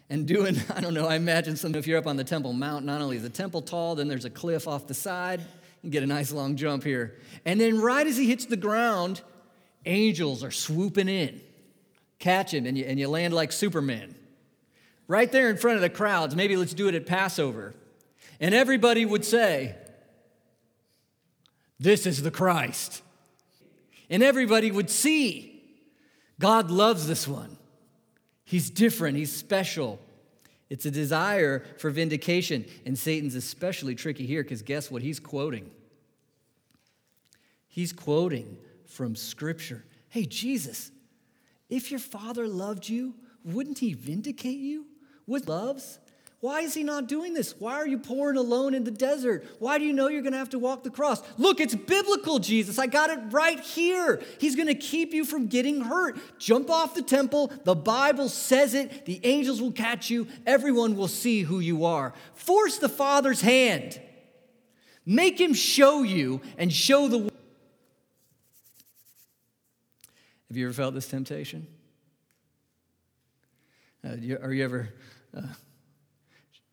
and 0.09 0.27
doing, 0.27 0.57
I 0.75 0.81
don't 0.81 0.95
know, 0.95 1.07
I 1.07 1.17
imagine 1.17 1.57
some, 1.57 1.75
if 1.75 1.87
you're 1.87 1.99
up 1.99 2.07
on 2.07 2.17
the 2.17 2.25
Temple 2.25 2.53
Mount, 2.53 2.85
not 2.85 3.01
only 3.01 3.17
is 3.17 3.23
the 3.23 3.29
temple 3.29 3.63
tall, 3.63 3.97
then 3.97 4.07
there's 4.09 4.25
a 4.25 4.31
cliff 4.31 4.69
off 4.69 4.87
the 4.87 4.95
side. 4.95 5.41
You 5.83 5.91
get 5.91 6.03
a 6.03 6.07
nice 6.07 6.31
long 6.31 6.57
jump 6.57 6.85
here. 6.85 7.19
And 7.45 7.61
then 7.61 7.81
right 7.81 8.07
as 8.07 8.17
he 8.17 8.29
hits 8.29 8.47
the 8.47 8.57
ground, 8.57 9.23
angels 9.85 10.45
are 10.45 10.51
swooping 10.51 11.09
in 11.09 11.41
catch 12.21 12.55
him 12.55 12.67
and 12.67 12.79
you, 12.79 12.85
and 12.85 13.01
you 13.01 13.09
land 13.09 13.35
like 13.35 13.51
Superman. 13.51 14.15
Right 15.09 15.33
there 15.33 15.51
in 15.51 15.57
front 15.57 15.77
of 15.77 15.83
the 15.83 15.91
crowds, 15.91 16.37
maybe 16.37 16.57
let's 16.57 16.75
do 16.75 16.87
it 16.87 16.95
at 16.95 17.07
Passover. 17.07 17.75
And 18.41 18.55
everybody 18.55 19.05
would 19.05 19.25
say, 19.25 19.77
This 21.79 22.07
is 22.07 22.23
the 22.23 22.31
Christ. 22.31 23.03
And 24.09 24.25
everybody 24.25 24.73
would 24.73 24.91
see, 24.91 25.63
God 26.41 26.71
loves 26.71 27.07
this 27.07 27.29
one. 27.29 27.59
He's 28.45 28.71
different, 28.71 29.17
he's 29.17 29.33
special. 29.33 30.01
It's 30.69 30.87
a 30.87 30.91
desire 30.91 31.65
for 31.79 31.91
vindication. 31.91 32.65
And 32.87 32.99
Satan's 32.99 33.35
especially 33.35 33.95
tricky 33.95 34.25
here 34.25 34.43
because 34.43 34.63
guess 34.63 34.91
what 34.91 35.03
he's 35.03 35.21
quoting? 35.21 35.71
He's 37.69 37.93
quoting 37.93 38.57
from 38.87 39.15
Scripture. 39.17 39.85
Hey, 40.09 40.27
Jesus, 40.27 40.91
if 41.69 41.91
your 41.91 42.01
father 42.01 42.49
loved 42.49 42.89
you, 42.89 43.15
wouldn't 43.45 43.79
he 43.79 43.95
vindicate 43.95 44.59
you 44.59 44.87
with 45.27 45.49
loves? 45.49 45.99
Why 46.41 46.61
is 46.61 46.73
he 46.73 46.83
not 46.83 47.07
doing 47.07 47.35
this? 47.35 47.55
Why 47.59 47.75
are 47.75 47.87
you 47.87 47.99
poor 47.99 48.31
and 48.31 48.39
alone 48.39 48.73
in 48.73 48.85
the 48.85 48.91
desert? 48.91 49.47
Why 49.59 49.77
do 49.77 49.85
you 49.85 49.93
know 49.93 50.09
you're 50.09 50.23
going 50.23 50.33
to 50.33 50.39
have 50.39 50.49
to 50.51 50.59
walk 50.59 50.85
the 50.85 50.91
cross? 50.91 51.23
Look, 51.37 51.61
it's 51.61 51.75
biblical, 51.75 52.39
Jesus. 52.39 52.79
I 52.79 52.87
got 52.87 53.11
it 53.11 53.19
right 53.31 53.61
here. 53.61 54.23
He's 54.39 54.57
going 54.57 54.69
to 54.69 54.75
keep 54.75 55.13
you 55.13 55.27
from 55.27 55.49
getting 55.49 55.83
hurt. 55.83 56.19
Jump 56.39 56.71
off 56.71 56.95
the 56.95 57.03
temple. 57.03 57.53
The 57.65 57.75
Bible 57.75 58.31
says 58.31 58.73
it. 58.73 59.05
The 59.05 59.21
angels 59.23 59.61
will 59.61 59.73
catch 59.73 60.09
you. 60.09 60.29
Everyone 60.47 60.97
will 60.97 61.09
see 61.09 61.43
who 61.43 61.61
you 61.61 61.85
are. 61.85 62.15
Force 62.33 62.79
the 62.79 62.89
Father's 62.89 63.43
hand. 63.43 64.01
Make 65.05 65.39
him 65.39 65.53
show 65.53 66.03
you 66.03 66.41
and 66.57 66.73
show 66.73 67.07
the 67.09 67.31
Have 70.49 70.57
you 70.57 70.65
ever 70.65 70.73
felt 70.73 70.95
this 70.95 71.07
temptation? 71.07 71.67
Uh, 74.03 74.17
are 74.43 74.53
you 74.53 74.65
ever. 74.65 74.89
Uh, 75.37 75.43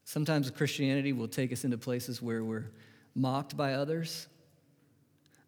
sometimes 0.08 0.50
Christianity 0.50 1.12
will 1.12 1.28
take 1.28 1.52
us 1.52 1.66
into 1.66 1.78
places 1.78 2.22
where 2.22 2.42
we're 2.42 2.72
mocked 3.14 3.58
by 3.58 3.74
others, 3.74 4.28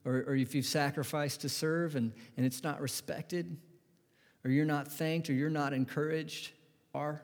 or, 0.04 0.26
or 0.28 0.36
if 0.36 0.54
you've 0.54 0.66
sacrificed 0.66 1.42
to 1.42 1.50
serve 1.50 1.96
and, 1.96 2.12
and 2.36 2.46
it's 2.46 2.62
not 2.62 2.82
respected, 2.82 3.56
or 4.44 4.52
you're 4.52 4.66
not 4.66 4.90
thanked, 4.92 5.30
or 5.30 5.34
you're 5.34 5.50
not 5.50 5.72
encouraged, 5.72 6.52
are. 6.94 7.22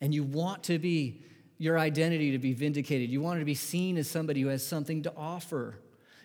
And 0.00 0.12
you 0.12 0.24
want 0.24 0.64
to 0.64 0.80
be, 0.80 1.22
your 1.56 1.78
identity 1.78 2.32
to 2.32 2.38
be 2.38 2.52
vindicated. 2.52 3.10
You 3.10 3.20
want 3.20 3.38
to 3.38 3.44
be 3.44 3.54
seen 3.54 3.96
as 3.96 4.10
somebody 4.10 4.40
who 4.40 4.48
has 4.48 4.66
something 4.66 5.02
to 5.04 5.12
offer. 5.16 5.78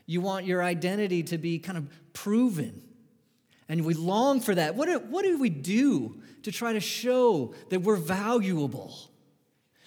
You 0.07 0.21
want 0.21 0.47
your 0.47 0.63
identity 0.63 1.21
to 1.23 1.37
be 1.37 1.59
kind 1.59 1.77
of 1.77 1.87
proven. 2.13 2.81
And 3.69 3.85
we 3.85 3.93
long 3.93 4.39
for 4.39 4.55
that. 4.55 4.73
What 4.73 4.87
do, 4.87 4.97
what 4.97 5.23
do 5.23 5.37
we 5.37 5.49
do 5.49 6.19
to 6.43 6.51
try 6.51 6.73
to 6.73 6.79
show 6.79 7.53
that 7.69 7.83
we're 7.83 7.95
valuable? 7.95 9.11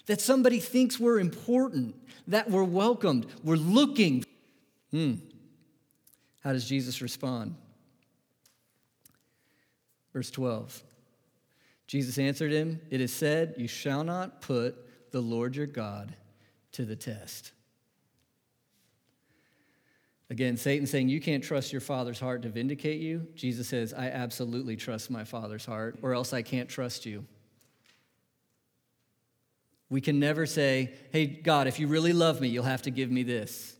That 0.07 0.19
somebody 0.19 0.59
thinks 0.59 0.99
we're 0.99 1.19
important, 1.19 1.95
that 2.27 2.49
we're 2.49 2.63
welcomed, 2.63 3.27
we're 3.43 3.55
looking. 3.55 4.25
Hmm. 4.91 5.15
How 6.39 6.53
does 6.53 6.67
Jesus 6.67 7.01
respond? 7.01 7.55
Verse 10.13 10.31
12 10.31 10.83
Jesus 11.87 12.17
answered 12.17 12.51
him, 12.51 12.81
It 12.89 12.99
is 12.99 13.13
said, 13.13 13.55
You 13.57 13.67
shall 13.67 14.03
not 14.03 14.41
put 14.41 15.11
the 15.11 15.21
Lord 15.21 15.55
your 15.55 15.67
God 15.67 16.15
to 16.73 16.85
the 16.85 16.95
test. 16.95 17.53
Again, 20.29 20.57
Satan 20.57 20.85
saying, 20.85 21.07
You 21.07 21.21
can't 21.21 21.43
trust 21.43 21.71
your 21.71 21.81
father's 21.81 22.19
heart 22.19 22.41
to 22.41 22.49
vindicate 22.49 22.99
you. 22.99 23.27
Jesus 23.35 23.69
says, 23.69 23.93
I 23.93 24.07
absolutely 24.07 24.75
trust 24.75 25.09
my 25.09 25.23
father's 25.23 25.65
heart, 25.65 25.99
or 26.01 26.13
else 26.13 26.33
I 26.33 26.41
can't 26.41 26.67
trust 26.67 27.05
you. 27.05 27.25
We 29.89 30.01
can 30.01 30.19
never 30.19 30.45
say, 30.45 30.93
Hey, 31.11 31.25
God, 31.25 31.67
if 31.67 31.79
you 31.79 31.87
really 31.87 32.13
love 32.13 32.41
me, 32.41 32.49
you'll 32.49 32.63
have 32.63 32.83
to 32.83 32.91
give 32.91 33.09
me 33.09 33.23
this. 33.23 33.75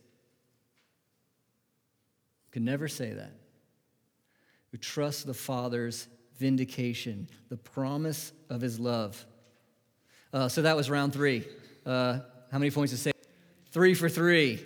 We 2.48 2.52
can 2.54 2.64
never 2.64 2.88
say 2.88 3.12
that. 3.12 3.32
We 4.72 4.78
trust 4.78 5.26
the 5.26 5.34
Father's 5.34 6.08
vindication, 6.38 7.28
the 7.48 7.56
promise 7.56 8.32
of 8.48 8.60
his 8.60 8.78
love. 8.78 9.24
Uh, 10.32 10.48
so 10.48 10.62
that 10.62 10.76
was 10.76 10.88
round 10.88 11.12
three. 11.12 11.46
Uh, 11.84 12.20
how 12.50 12.58
many 12.58 12.70
points 12.70 12.92
to 12.92 12.98
say? 12.98 13.12
Three 13.70 13.94
for 13.94 14.08
three. 14.08 14.64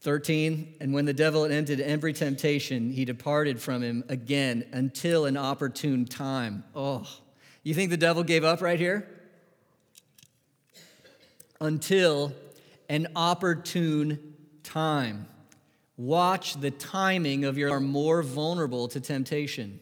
13, 0.00 0.76
and 0.80 0.94
when 0.94 1.04
the 1.04 1.12
devil 1.12 1.42
had 1.42 1.50
ended 1.50 1.80
every 1.80 2.12
temptation, 2.12 2.92
he 2.92 3.04
departed 3.04 3.60
from 3.60 3.82
him 3.82 4.04
again 4.08 4.64
until 4.72 5.24
an 5.24 5.36
opportune 5.36 6.04
time. 6.04 6.62
Oh, 6.76 7.04
you 7.64 7.74
think 7.74 7.90
the 7.90 7.96
devil 7.96 8.22
gave 8.22 8.44
up 8.44 8.60
right 8.60 8.78
here? 8.78 9.08
Until 11.60 12.32
an 12.88 13.08
opportune 13.16 14.34
time. 14.62 15.26
Watch 15.96 16.60
the 16.60 16.70
timing 16.70 17.44
of 17.44 17.56
your 17.56 17.72
are 17.72 17.80
more 17.80 18.22
vulnerable 18.22 18.88
to 18.88 19.00
temptation. 19.00 19.80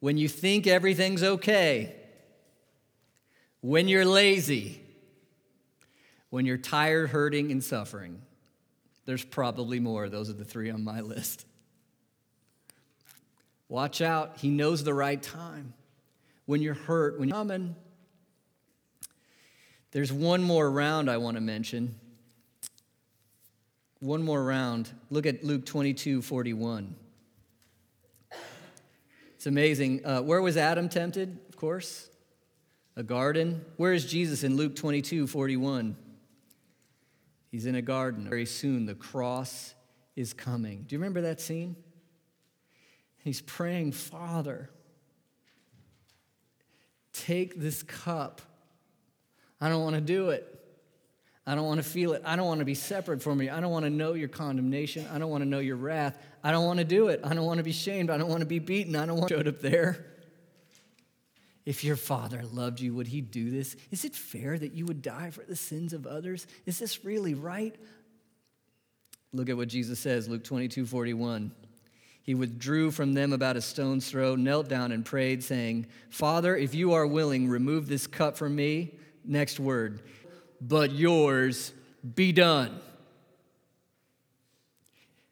When 0.00 0.18
you 0.18 0.28
think 0.28 0.66
everything's 0.66 1.22
okay, 1.22 1.94
when 3.60 3.88
you're 3.88 4.04
lazy, 4.04 4.80
when 6.30 6.46
you're 6.46 6.56
tired, 6.56 7.10
hurting, 7.10 7.50
and 7.50 7.62
suffering. 7.62 8.22
There's 9.04 9.24
probably 9.24 9.80
more. 9.80 10.08
Those 10.08 10.30
are 10.30 10.34
the 10.34 10.44
three 10.44 10.70
on 10.70 10.84
my 10.84 11.00
list. 11.02 11.44
Watch 13.68 14.00
out. 14.00 14.38
He 14.38 14.48
knows 14.48 14.82
the 14.82 14.94
right 14.94 15.22
time. 15.22 15.74
When 16.46 16.62
you're 16.62 16.74
hurt, 16.74 17.18
when 17.18 17.28
you're 17.28 17.36
coming. 17.36 17.76
There's 19.92 20.12
one 20.12 20.42
more 20.42 20.70
round 20.70 21.10
I 21.10 21.16
want 21.16 21.36
to 21.36 21.40
mention. 21.40 21.96
One 23.98 24.22
more 24.22 24.42
round. 24.42 24.90
Look 25.10 25.26
at 25.26 25.44
Luke 25.44 25.66
22 25.66 26.22
41. 26.22 26.94
It's 29.34 29.46
amazing. 29.46 30.04
Uh, 30.04 30.20
where 30.20 30.40
was 30.42 30.56
Adam 30.56 30.88
tempted? 30.88 31.38
Of 31.48 31.56
course, 31.56 32.10
a 32.96 33.02
garden. 33.02 33.64
Where 33.78 33.92
is 33.92 34.04
Jesus 34.04 34.44
in 34.44 34.56
Luke 34.56 34.76
22 34.76 35.26
41? 35.26 35.96
He's 37.50 37.66
in 37.66 37.74
a 37.74 37.82
garden. 37.82 38.28
Very 38.28 38.46
soon, 38.46 38.86
the 38.86 38.94
cross 38.94 39.74
is 40.14 40.32
coming. 40.32 40.84
Do 40.86 40.94
you 40.94 40.98
remember 40.98 41.22
that 41.22 41.40
scene? 41.40 41.74
He's 43.18 43.40
praying, 43.40 43.92
Father, 43.92 44.70
take 47.12 47.58
this 47.58 47.82
cup. 47.82 48.40
I 49.60 49.68
don't 49.68 49.82
want 49.82 49.94
to 49.94 50.00
do 50.00 50.30
it. 50.30 50.46
I 51.46 51.54
don't 51.54 51.66
want 51.66 51.82
to 51.82 51.88
feel 51.88 52.12
it. 52.12 52.22
I 52.24 52.36
don't 52.36 52.46
want 52.46 52.60
to 52.60 52.64
be 52.64 52.74
separate 52.74 53.22
from 53.22 53.42
you. 53.42 53.50
I 53.50 53.60
don't 53.60 53.70
want 53.70 53.84
to 53.84 53.90
know 53.90 54.14
your 54.14 54.28
condemnation. 54.28 55.06
I 55.12 55.18
don't 55.18 55.30
want 55.30 55.42
to 55.42 55.48
know 55.48 55.58
your 55.58 55.76
wrath. 55.76 56.16
I 56.44 56.52
don't 56.52 56.64
want 56.64 56.78
to 56.78 56.84
do 56.84 57.08
it. 57.08 57.20
I 57.24 57.34
don't 57.34 57.46
want 57.46 57.58
to 57.58 57.64
be 57.64 57.72
shamed. 57.72 58.10
I 58.10 58.18
don't 58.18 58.28
want 58.28 58.40
to 58.40 58.46
be 58.46 58.58
beaten. 58.58 58.94
I 58.94 59.06
don't 59.06 59.16
want 59.16 59.28
to 59.30 59.36
showed 59.36 59.48
up 59.48 59.60
there. 59.60 60.06
If 61.66 61.84
your 61.84 61.96
father 61.96 62.42
loved 62.52 62.80
you, 62.80 62.94
would 62.94 63.06
he 63.06 63.20
do 63.20 63.50
this? 63.50 63.76
Is 63.90 64.04
it 64.04 64.14
fair 64.14 64.58
that 64.58 64.72
you 64.72 64.86
would 64.86 65.02
die 65.02 65.30
for 65.30 65.42
the 65.42 65.56
sins 65.56 65.92
of 65.92 66.06
others? 66.06 66.46
Is 66.66 66.78
this 66.78 67.04
really 67.04 67.34
right? 67.34 67.74
Look 69.32 69.48
at 69.48 69.56
what 69.56 69.68
Jesus 69.68 69.98
says, 69.98 70.28
Luke 70.28 70.44
22 70.44 70.86
41. 70.86 71.52
He 72.22 72.34
withdrew 72.34 72.90
from 72.90 73.14
them 73.14 73.32
about 73.32 73.56
a 73.56 73.60
stone's 73.60 74.08
throw, 74.08 74.36
knelt 74.36 74.68
down, 74.68 74.92
and 74.92 75.04
prayed, 75.04 75.42
saying, 75.42 75.86
Father, 76.10 76.56
if 76.56 76.74
you 76.74 76.92
are 76.92 77.06
willing, 77.06 77.48
remove 77.48 77.88
this 77.88 78.06
cup 78.06 78.36
from 78.36 78.54
me. 78.54 78.94
Next 79.24 79.60
word, 79.60 80.00
but 80.60 80.92
yours 80.92 81.72
be 82.14 82.32
done. 82.32 82.80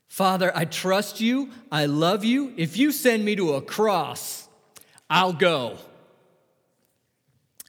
Father, 0.08 0.50
I 0.54 0.64
trust 0.64 1.20
you. 1.20 1.50
I 1.70 1.86
love 1.86 2.24
you. 2.24 2.52
If 2.56 2.76
you 2.76 2.92
send 2.92 3.24
me 3.24 3.36
to 3.36 3.54
a 3.54 3.62
cross, 3.62 4.48
I'll 5.08 5.32
go. 5.32 5.78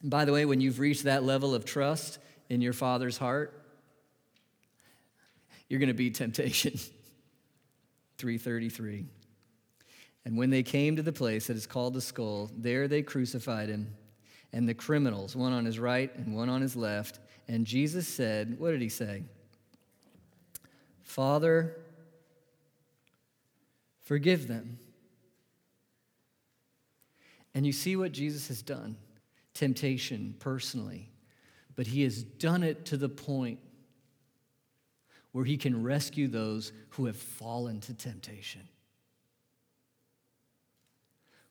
And 0.02 0.10
by 0.10 0.26
the 0.26 0.34
way, 0.34 0.46
when 0.46 0.62
you've 0.62 0.80
reached 0.80 1.04
that 1.04 1.24
level 1.24 1.54
of 1.54 1.66
trust 1.66 2.18
in 2.50 2.62
your 2.62 2.74
Father's 2.74 3.18
heart, 3.18 3.54
you're 5.68 5.80
going 5.80 5.88
to 5.88 5.94
beat 5.94 6.16
temptation. 6.16 6.74
333. 8.18 9.06
And 10.26 10.38
when 10.38 10.50
they 10.50 10.64
came 10.64 10.98
to 10.98 11.02
the 11.02 11.14
place 11.14 11.48
that 11.48 11.56
is 11.56 11.66
called 11.66 11.94
the 11.94 12.02
skull, 12.02 12.52
there 12.56 12.88
they 12.88 13.02
crucified 13.02 13.70
him 13.70 13.96
and 14.52 14.68
the 14.68 14.74
criminals, 14.74 15.36
one 15.36 15.54
on 15.54 15.66
his 15.66 15.80
right 15.80 16.14
and 16.16 16.36
one 16.36 16.50
on 16.50 16.62
his 16.62 16.76
left. 16.76 17.20
And 17.48 17.66
Jesus 17.66 18.08
said, 18.08 18.60
What 18.60 18.72
did 18.72 18.82
he 18.82 18.90
say? 18.90 19.24
Father, 21.04 21.76
forgive 24.02 24.48
them. 24.48 24.80
And 27.54 27.66
you 27.66 27.74
see 27.74 27.96
what 27.96 28.12
Jesus 28.12 28.48
has 28.48 28.62
done 28.62 28.96
temptation 29.54 30.36
personally, 30.40 31.10
but 31.76 31.88
he 31.88 32.04
has 32.04 32.24
done 32.24 32.64
it 32.64 32.86
to 32.86 32.98
the 32.98 33.10
point 33.10 33.60
where 35.32 35.46
he 35.46 35.58
can 35.58 35.84
rescue 35.84 36.28
those 36.28 36.72
who 36.90 37.06
have 37.06 37.16
fallen 37.16 37.80
to 37.82 37.94
temptation, 37.94 38.68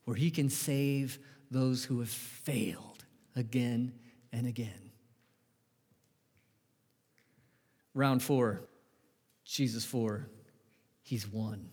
where 0.05 0.17
he 0.17 0.31
can 0.31 0.49
save 0.49 1.19
those 1.51 1.85
who 1.85 2.01
have 2.01 2.09
failed 2.09 3.05
again 3.37 3.93
and 4.33 4.47
again. 4.47 4.91
Round 7.95 8.23
four, 8.23 8.61
Jesus 9.45 9.85
four, 9.85 10.29
he's 11.03 11.27
won. 11.27 11.71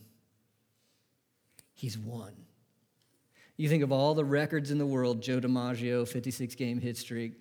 He's 1.73 1.97
won. 1.97 2.31
You 3.57 3.69
think 3.69 3.83
of 3.83 3.91
all 3.91 4.15
the 4.15 4.25
records 4.25 4.71
in 4.71 4.77
the 4.77 4.85
world 4.85 5.21
Joe 5.21 5.39
DiMaggio, 5.39 6.07
56 6.07 6.55
game 6.55 6.79
hit 6.79 6.97
streak, 6.97 7.33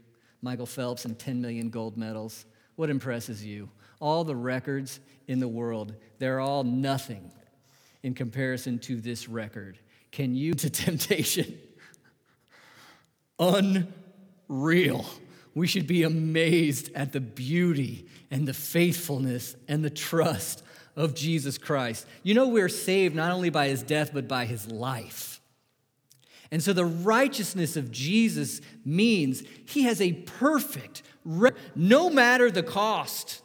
Michael 0.43 0.67
Phelps, 0.67 1.05
and 1.05 1.19
10 1.19 1.41
million 1.41 1.71
gold 1.71 1.97
medals. 1.97 2.47
What 2.77 2.91
impresses 2.91 3.45
you? 3.45 3.71
All 4.01 4.25
the 4.25 4.37
records 4.37 5.01
in 5.29 5.41
the 5.41 5.49
world, 5.49 5.95
they're 6.19 6.41
all 6.41 6.65
nothing 6.65 7.31
in 8.03 8.15
comparison 8.15 8.79
to 8.81 9.01
this 9.01 9.29
record. 9.29 9.79
Can 10.13 10.35
you 10.35 10.55
to 10.55 10.71
temptation? 10.85 11.59
Unreal. 13.39 15.07
We 15.55 15.67
should 15.67 15.87
be 15.87 16.03
amazed 16.03 16.91
at 16.95 17.13
the 17.13 17.21
beauty 17.21 18.07
and 18.31 18.47
the 18.47 18.55
faithfulness 18.55 19.57
and 19.69 19.85
the 19.85 19.91
trust 19.91 20.63
of 20.97 21.15
Jesus 21.15 21.59
Christ. 21.59 22.07
You 22.23 22.35
know, 22.35 22.49
we're 22.49 22.69
saved 22.69 23.15
not 23.15 23.33
only 23.33 23.51
by 23.51 23.69
his 23.69 23.83
death, 23.83 24.13
but 24.13 24.29
by 24.29 24.47
his 24.47 24.71
life. 24.71 25.41
And 26.51 26.63
so 26.63 26.73
the 26.73 26.85
righteousness 26.85 27.77
of 27.77 27.91
Jesus 27.91 28.61
means 28.85 29.43
he 29.67 29.83
has 29.85 30.01
a 30.01 30.13
perfect, 30.13 31.03
no 31.75 32.11
matter 32.11 32.51
the 32.51 32.63
cost. 32.63 33.43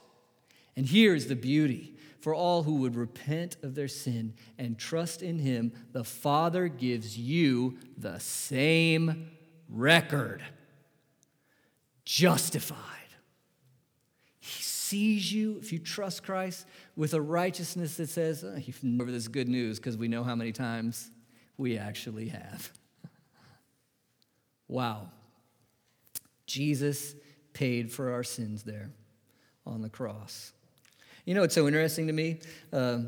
And 0.76 0.88
here's 0.88 1.28
the 1.28 1.36
beauty 1.36 1.96
for 2.20 2.36
all 2.36 2.64
who 2.64 2.76
would 2.76 2.96
repent 2.96 3.58
of 3.64 3.76
their 3.76 3.88
sin 3.88 4.34
and 4.58 4.78
trust 4.78 5.22
in 5.22 5.40
him, 5.40 5.72
the 5.94 6.04
Father 6.04 6.68
gives 6.68 7.18
you 7.18 7.78
the 7.98 8.20
same 8.20 9.32
record 9.70 10.44
justified. 12.06 12.78
He 14.40 14.64
sees 14.64 15.32
you, 15.32 15.60
if 15.62 15.72
you 15.72 15.80
trust 15.80 16.24
Christ, 16.24 16.66
with 16.96 17.14
a 17.14 17.22
righteousness 17.22 17.98
that 17.98 18.10
says, 18.10 18.44
oh, 18.44 18.58
you've 18.58 18.82
over 19.00 19.12
this 19.12 19.28
good 19.28 19.48
news 19.48 19.78
because 19.78 19.98
we 19.98 20.08
know 20.08 20.24
how 20.24 20.36
many 20.36 20.52
times 20.52 21.12
we 21.58 21.78
actually 21.78 22.30
have. 22.30 22.72
wow. 24.68 25.10
Jesus 26.48 27.14
paid 27.54 27.92
for 27.92 28.12
our 28.12 28.24
sins 28.24 28.64
there 28.64 28.90
on 29.66 29.82
the 29.82 29.90
cross. 29.90 30.54
You 31.26 31.36
know 31.36 31.42
what's 31.42 31.54
so 31.54 31.68
interesting 31.68 32.08
to 32.08 32.14
me? 32.14 32.40
Uh, 32.74 33.00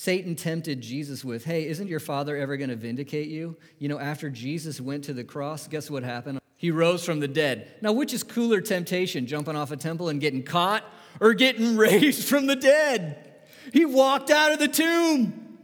Satan 0.00 0.34
tempted 0.34 0.80
Jesus 0.80 1.22
with, 1.22 1.44
Hey, 1.44 1.68
isn't 1.68 1.86
your 1.86 2.00
father 2.00 2.34
ever 2.34 2.56
going 2.56 2.70
to 2.70 2.74
vindicate 2.74 3.28
you? 3.28 3.58
You 3.78 3.90
know, 3.90 3.98
after 3.98 4.30
Jesus 4.30 4.80
went 4.80 5.04
to 5.04 5.12
the 5.12 5.24
cross, 5.24 5.68
guess 5.68 5.90
what 5.90 6.04
happened? 6.04 6.40
He 6.56 6.70
rose 6.70 7.04
from 7.04 7.20
the 7.20 7.28
dead. 7.28 7.70
Now, 7.82 7.92
which 7.92 8.14
is 8.14 8.22
cooler 8.22 8.62
temptation, 8.62 9.26
jumping 9.26 9.56
off 9.56 9.72
a 9.72 9.76
temple 9.76 10.08
and 10.08 10.18
getting 10.18 10.42
caught 10.42 10.84
or 11.20 11.34
getting 11.34 11.76
raised 11.76 12.26
from 12.26 12.46
the 12.46 12.56
dead? 12.56 13.42
He 13.74 13.84
walked 13.84 14.30
out 14.30 14.52
of 14.52 14.58
the 14.58 14.68
tomb. 14.68 15.58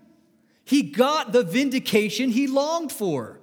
He 0.66 0.83
got 0.83 1.33
the 1.33 1.42
vindication 1.42 2.29
he 2.29 2.46
longed 2.46 2.92
for. 2.92 3.40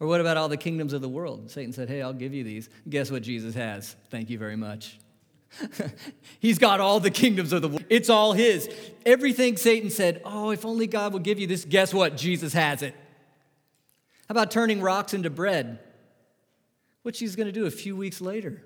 Or 0.00 0.06
what 0.06 0.22
about 0.22 0.38
all 0.38 0.48
the 0.48 0.56
kingdoms 0.56 0.94
of 0.94 1.02
the 1.02 1.10
world? 1.10 1.50
Satan 1.50 1.74
said, 1.74 1.90
Hey, 1.90 2.00
I'll 2.00 2.14
give 2.14 2.32
you 2.32 2.42
these. 2.42 2.70
Guess 2.88 3.10
what 3.10 3.22
Jesus 3.22 3.54
has? 3.54 3.96
Thank 4.08 4.30
you 4.30 4.38
very 4.38 4.56
much. 4.56 4.98
He's 6.40 6.58
got 6.58 6.80
all 6.80 7.00
the 7.00 7.10
kingdoms 7.10 7.52
of 7.52 7.62
the 7.62 7.68
world. 7.68 7.84
It's 7.88 8.08
all 8.08 8.32
his. 8.32 8.68
Everything 9.04 9.56
Satan 9.56 9.90
said, 9.90 10.22
oh, 10.24 10.50
if 10.50 10.64
only 10.64 10.86
God 10.86 11.12
will 11.12 11.20
give 11.20 11.38
you 11.38 11.46
this, 11.46 11.64
guess 11.64 11.92
what? 11.92 12.16
Jesus 12.16 12.52
has 12.52 12.82
it. 12.82 12.94
How 14.28 14.32
about 14.32 14.50
turning 14.50 14.80
rocks 14.80 15.14
into 15.14 15.30
bread? 15.30 15.78
What's 17.02 17.18
Jesus 17.18 17.36
going 17.36 17.48
to 17.48 17.52
do 17.52 17.66
a 17.66 17.70
few 17.70 17.96
weeks 17.96 18.20
later? 18.20 18.62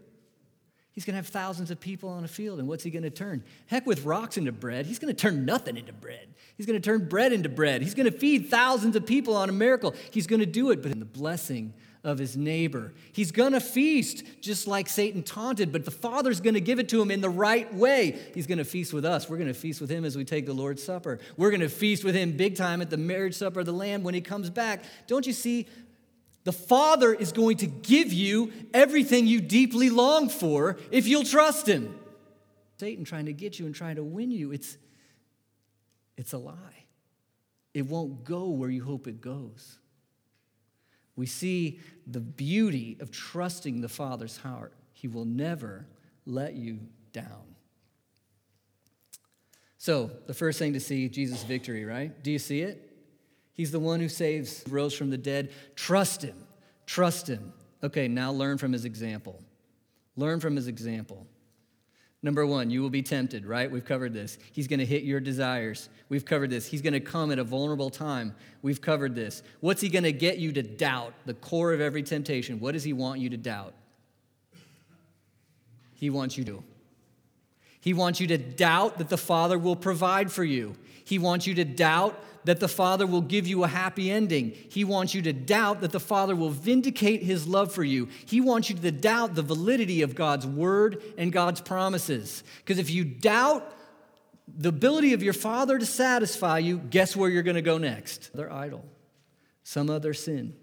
He's 0.93 1.05
going 1.05 1.13
to 1.13 1.19
have 1.19 1.27
thousands 1.27 1.71
of 1.71 1.79
people 1.79 2.09
on 2.09 2.25
a 2.25 2.29
field, 2.29 2.59
and 2.59 2.67
what's 2.67 2.83
he 2.83 2.91
going 2.91 3.03
to 3.03 3.11
turn? 3.11 3.45
Heck, 3.67 3.87
with 3.87 4.05
rocks 4.05 4.39
into 4.39 4.53
bread, 4.53 4.87
he's 4.87 4.99
going 4.99 5.15
to 5.15 5.21
turn 5.21 5.45
nothing 5.45 5.77
into 5.77 5.93
bread. 5.93 6.29
He's 6.57 6.65
going 6.65 6.81
to 6.81 6.85
turn 6.85 7.07
bread 7.07 7.35
into 7.35 7.51
bread. 7.51 7.83
He's 7.83 7.95
going 7.95 8.11
to 8.11 8.19
feed 8.19 8.49
thousands 8.49 8.97
of 8.97 9.05
people 9.05 9.37
on 9.37 9.51
a 9.51 9.53
miracle. 9.53 9.95
He's 10.11 10.27
going 10.27 10.41
to 10.41 10.47
do 10.47 10.71
it, 10.71 10.83
but 10.83 10.93
in 10.93 10.99
the 10.99 11.05
blessing 11.05 11.75
of 12.07 12.19
his 12.19 12.37
neighbor. 12.37 12.95
He's 13.13 13.33
to 13.53 13.61
feast 13.61 14.23
just 14.41 14.69
like 14.69 14.89
Satan 14.89 15.25
taunted, 15.25 15.73
but 15.73 15.85
the 15.85 15.91
Father's 15.91 16.41
to 16.55 16.61
give 16.61 16.79
it 16.79 16.89
to 16.91 17.03
him 17.03 17.11
in 17.11 17.21
the 17.21 17.29
right 17.29 17.73
way. 17.75 18.17
He's 18.33 18.47
to 18.59 18.65
feast 18.65 18.93
with 18.93 19.05
us. 19.05 19.29
We're 19.29 19.39
to 19.49 19.55
feast 19.55 19.81
with 19.81 19.91
him 19.91 20.05
as 20.05 20.17
we 20.17 20.25
take 20.25 20.47
the 20.47 20.55
Lord's 20.55 20.85
Supper. 20.85 21.19
We're 21.37 21.51
to 21.63 21.69
feast 21.69 22.05
with 22.05 22.15
him 22.15 22.37
big 22.37 22.55
time 22.55 22.81
at 22.81 22.91
the 22.91 22.97
marriage 22.97 23.35
supper 23.35 23.61
of 23.61 23.67
the 23.67 23.73
Lamb 23.73 24.05
when 24.05 24.15
he 24.15 24.21
comes 24.21 24.51
back. 24.51 24.85
Don't 25.09 25.27
you 25.27 25.33
see? 25.33 25.67
The 26.45 26.53
Father 26.53 27.13
is 27.13 27.33
going 27.33 27.57
to 27.57 27.67
give 27.67 28.13
you 28.13 28.53
everything 28.73 29.27
you 29.27 29.41
deeply 29.41 29.91
long 29.91 30.29
for 30.29 30.79
if 30.93 31.09
you'll 31.09 31.25
trust 31.25 31.69
him. 31.69 31.93
Satan 32.79 33.05
trying 33.05 33.27
to 33.27 33.33
get 33.33 33.59
you 33.59 33.67
and 33.67 33.75
trying 33.75 33.97
to 33.97 34.05
win 34.05 34.31
you, 34.31 34.53
it's, 34.53 34.79
it's 36.17 36.35
a 36.35 36.39
lie. 36.39 36.85
It 37.75 37.87
won't 37.87 38.23
go 38.23 38.51
where 38.51 38.71
you 38.71 38.85
hope 38.85 39.09
it 39.09 39.21
goes. 39.21 39.81
We 41.17 41.27
see 41.27 41.81
the 42.07 42.21
beauty 42.21 42.97
of 43.01 43.11
trusting 43.11 43.81
the 43.81 43.89
Father's 43.89 44.37
heart. 44.37 44.73
He 44.93 45.09
will 45.09 45.25
never 45.25 45.87
let 46.27 46.55
you 46.55 46.81
down. 47.13 47.57
So, 49.79 50.11
the 50.27 50.35
first 50.35 50.59
thing 50.59 50.73
to 50.73 50.81
see, 50.81 51.09
Jesus' 51.09 51.45
victory, 51.45 51.85
right? 51.85 52.23
Do 52.23 52.31
you 52.31 52.39
see 52.39 52.61
it? 52.61 52.83
He's 53.53 53.71
the 53.71 53.81
one 53.81 54.01
who 54.01 54.09
saves, 54.09 54.63
rose 54.69 54.95
from 54.95 55.11
the 55.11 55.17
dead. 55.17 55.53
Trust 55.77 56.23
him. 56.23 56.37
Trust 56.85 57.29
him. 57.29 57.53
Okay, 57.83 58.09
now 58.09 58.33
learn 58.33 58.59
from 58.59 58.73
his 58.73 58.85
example. 58.85 59.43
Learn 60.17 60.41
from 60.41 60.57
his 60.57 60.67
example. 60.67 61.27
Number 62.27 62.45
one, 62.45 62.71
you 62.71 62.83
will 62.83 62.91
be 62.91 63.03
tempted, 63.03 63.47
right? 63.47 63.71
We've 63.71 63.85
covered 63.85 64.13
this. 64.13 64.37
He's 64.51 64.67
going 64.67 64.81
to 64.81 64.85
hit 64.85 65.05
your 65.05 65.21
desires. 65.21 65.89
We've 66.09 66.25
covered 66.25 66.51
this. 66.51 66.67
He's 66.67 66.83
going 66.83 66.93
to 66.93 66.99
come 66.99 67.31
at 67.31 67.39
a 67.39 67.45
vulnerable 67.45 67.89
time. 67.89 68.35
We've 68.63 68.81
covered 68.81 69.15
this. 69.15 69.45
What's 69.61 69.81
he 69.81 69.89
going 69.89 70.03
to 70.03 70.13
get 70.13 70.39
you 70.39 70.51
to 70.55 70.63
doubt? 70.65 71.15
The 71.25 71.35
core 71.35 71.73
of 71.73 71.81
every 71.81 72.03
temptation. 72.03 72.59
What 72.59 72.73
does 72.73 72.83
he 72.83 72.93
want 72.93 73.21
you 73.21 73.31
to 73.31 73.37
doubt? 73.37 73.75
He 75.95 76.11
wants 76.11 76.37
you 76.37 76.43
to. 76.47 76.65
He 77.81 77.95
wants 77.95 78.19
you 78.19 78.27
to 78.27 78.39
doubt 78.39 78.99
that 78.99 79.09
the 79.09 79.17
Father 79.17 79.57
will 79.57 79.77
provide 79.77 80.33
for 80.33 80.43
you. 80.43 80.75
He 81.07 81.21
wants 81.21 81.47
you 81.47 81.55
to 81.55 81.65
doubt 81.65 82.21
that 82.47 82.59
the 82.59 82.69
Father 82.69 83.07
will 83.07 83.21
give 83.21 83.47
you 83.47 83.63
a 83.63 83.69
happy 83.69 84.11
ending. 84.11 84.53
He 84.69 84.83
wants 84.83 85.15
you 85.15 85.23
to 85.23 85.33
doubt 85.33 85.81
that 85.81 85.93
the 85.93 86.01
Father 86.01 86.35
will 86.35 86.51
vindicate 86.51 87.23
his 87.23 87.47
love 87.47 87.73
for 87.73 87.85
you. 87.85 88.09
He 88.27 88.41
wants 88.41 88.69
you 88.69 88.77
to 88.77 88.91
doubt 88.91 89.37
the 89.37 89.43
validity 89.43 90.03
of 90.03 90.17
God's 90.17 90.47
word 90.47 91.01
and 91.17 91.33
God's 91.33 91.61
promises. 91.61 92.43
Because 92.59 92.79
if 92.79 92.91
you 92.91 93.05
doubt 93.05 93.73
the 94.49 94.71
ability 94.71 95.13
of 95.13 95.23
your 95.23 95.33
Father 95.33 95.79
to 95.79 95.87
satisfy 95.87 96.59
you, 96.59 96.79
guess 96.79 97.15
where 97.15 97.31
you're 97.31 97.45
going 97.45 97.55
to 97.55 97.63
go 97.63 97.79
next? 97.79 98.33
Their 98.33 98.53
idol, 98.53 98.85
some 99.63 99.89
other 99.89 100.13
sin. 100.13 100.55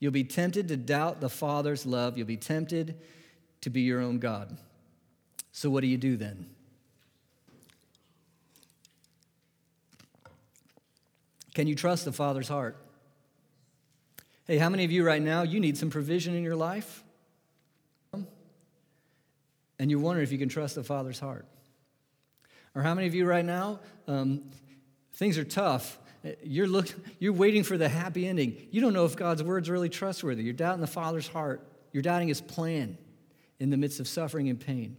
You'll 0.00 0.12
be 0.12 0.24
tempted 0.24 0.68
to 0.68 0.78
doubt 0.78 1.20
the 1.20 1.30
Father's 1.30 1.84
love. 1.84 2.16
You'll 2.16 2.26
be 2.26 2.38
tempted 2.38 2.98
to 3.60 3.70
be 3.70 3.82
your 3.82 4.00
own 4.00 4.18
God. 4.18 4.56
So, 5.52 5.68
what 5.68 5.82
do 5.82 5.88
you 5.88 5.98
do 5.98 6.16
then? 6.16 6.53
Can 11.54 11.66
you 11.66 11.74
trust 11.74 12.04
the 12.04 12.12
Father's 12.12 12.48
heart? 12.48 12.76
Hey, 14.46 14.58
how 14.58 14.68
many 14.68 14.84
of 14.84 14.92
you 14.92 15.04
right 15.04 15.22
now, 15.22 15.42
you 15.42 15.60
need 15.60 15.78
some 15.78 15.88
provision 15.88 16.34
in 16.34 16.42
your 16.42 16.56
life? 16.56 17.02
And 19.78 19.90
you're 19.90 20.00
wondering 20.00 20.24
if 20.24 20.32
you 20.32 20.38
can 20.38 20.48
trust 20.48 20.74
the 20.74 20.84
Father's 20.84 21.18
heart. 21.18 21.46
Or 22.74 22.82
how 22.82 22.94
many 22.94 23.06
of 23.06 23.14
you 23.14 23.24
right 23.24 23.44
now, 23.44 23.80
um, 24.06 24.42
things 25.14 25.38
are 25.38 25.44
tough. 25.44 25.98
You're, 26.42 26.66
look, 26.66 26.92
you're 27.18 27.32
waiting 27.32 27.62
for 27.62 27.76
the 27.76 27.88
happy 27.88 28.26
ending. 28.26 28.56
You 28.70 28.80
don't 28.80 28.92
know 28.92 29.04
if 29.04 29.16
God's 29.16 29.42
word's 29.42 29.70
really 29.70 29.88
trustworthy. 29.88 30.42
You're 30.42 30.52
doubting 30.52 30.80
the 30.80 30.86
Father's 30.86 31.28
heart. 31.28 31.66
You're 31.92 32.02
doubting 32.02 32.28
his 32.28 32.40
plan 32.40 32.98
in 33.58 33.70
the 33.70 33.76
midst 33.76 34.00
of 34.00 34.08
suffering 34.08 34.48
and 34.48 34.58
pain. 34.58 34.96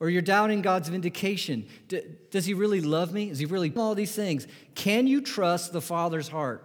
Or 0.00 0.08
you're 0.08 0.22
doubting 0.22 0.62
God's 0.62 0.88
vindication. 0.88 1.68
D- 1.88 2.00
does 2.30 2.46
he 2.46 2.54
really 2.54 2.80
love 2.80 3.12
me? 3.12 3.28
Is 3.28 3.38
he 3.38 3.44
really 3.44 3.72
all 3.76 3.94
these 3.94 4.14
things? 4.14 4.46
Can 4.74 5.06
you 5.06 5.20
trust 5.20 5.72
the 5.72 5.82
Father's 5.82 6.28
heart? 6.28 6.64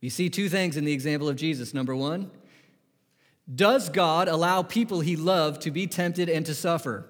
You 0.00 0.10
see 0.10 0.30
two 0.30 0.48
things 0.48 0.76
in 0.76 0.84
the 0.84 0.92
example 0.92 1.28
of 1.28 1.36
Jesus. 1.36 1.74
Number 1.74 1.94
one, 1.94 2.30
does 3.52 3.88
God 3.88 4.28
allow 4.28 4.62
people 4.62 5.00
he 5.00 5.16
loved 5.16 5.62
to 5.62 5.72
be 5.72 5.88
tempted 5.88 6.28
and 6.28 6.46
to 6.46 6.54
suffer? 6.54 7.08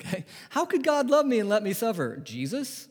Okay. 0.00 0.24
How 0.50 0.64
could 0.64 0.84
God 0.84 1.10
love 1.10 1.26
me 1.26 1.40
and 1.40 1.48
let 1.48 1.62
me 1.62 1.72
suffer? 1.72 2.16
Jesus, 2.16 2.88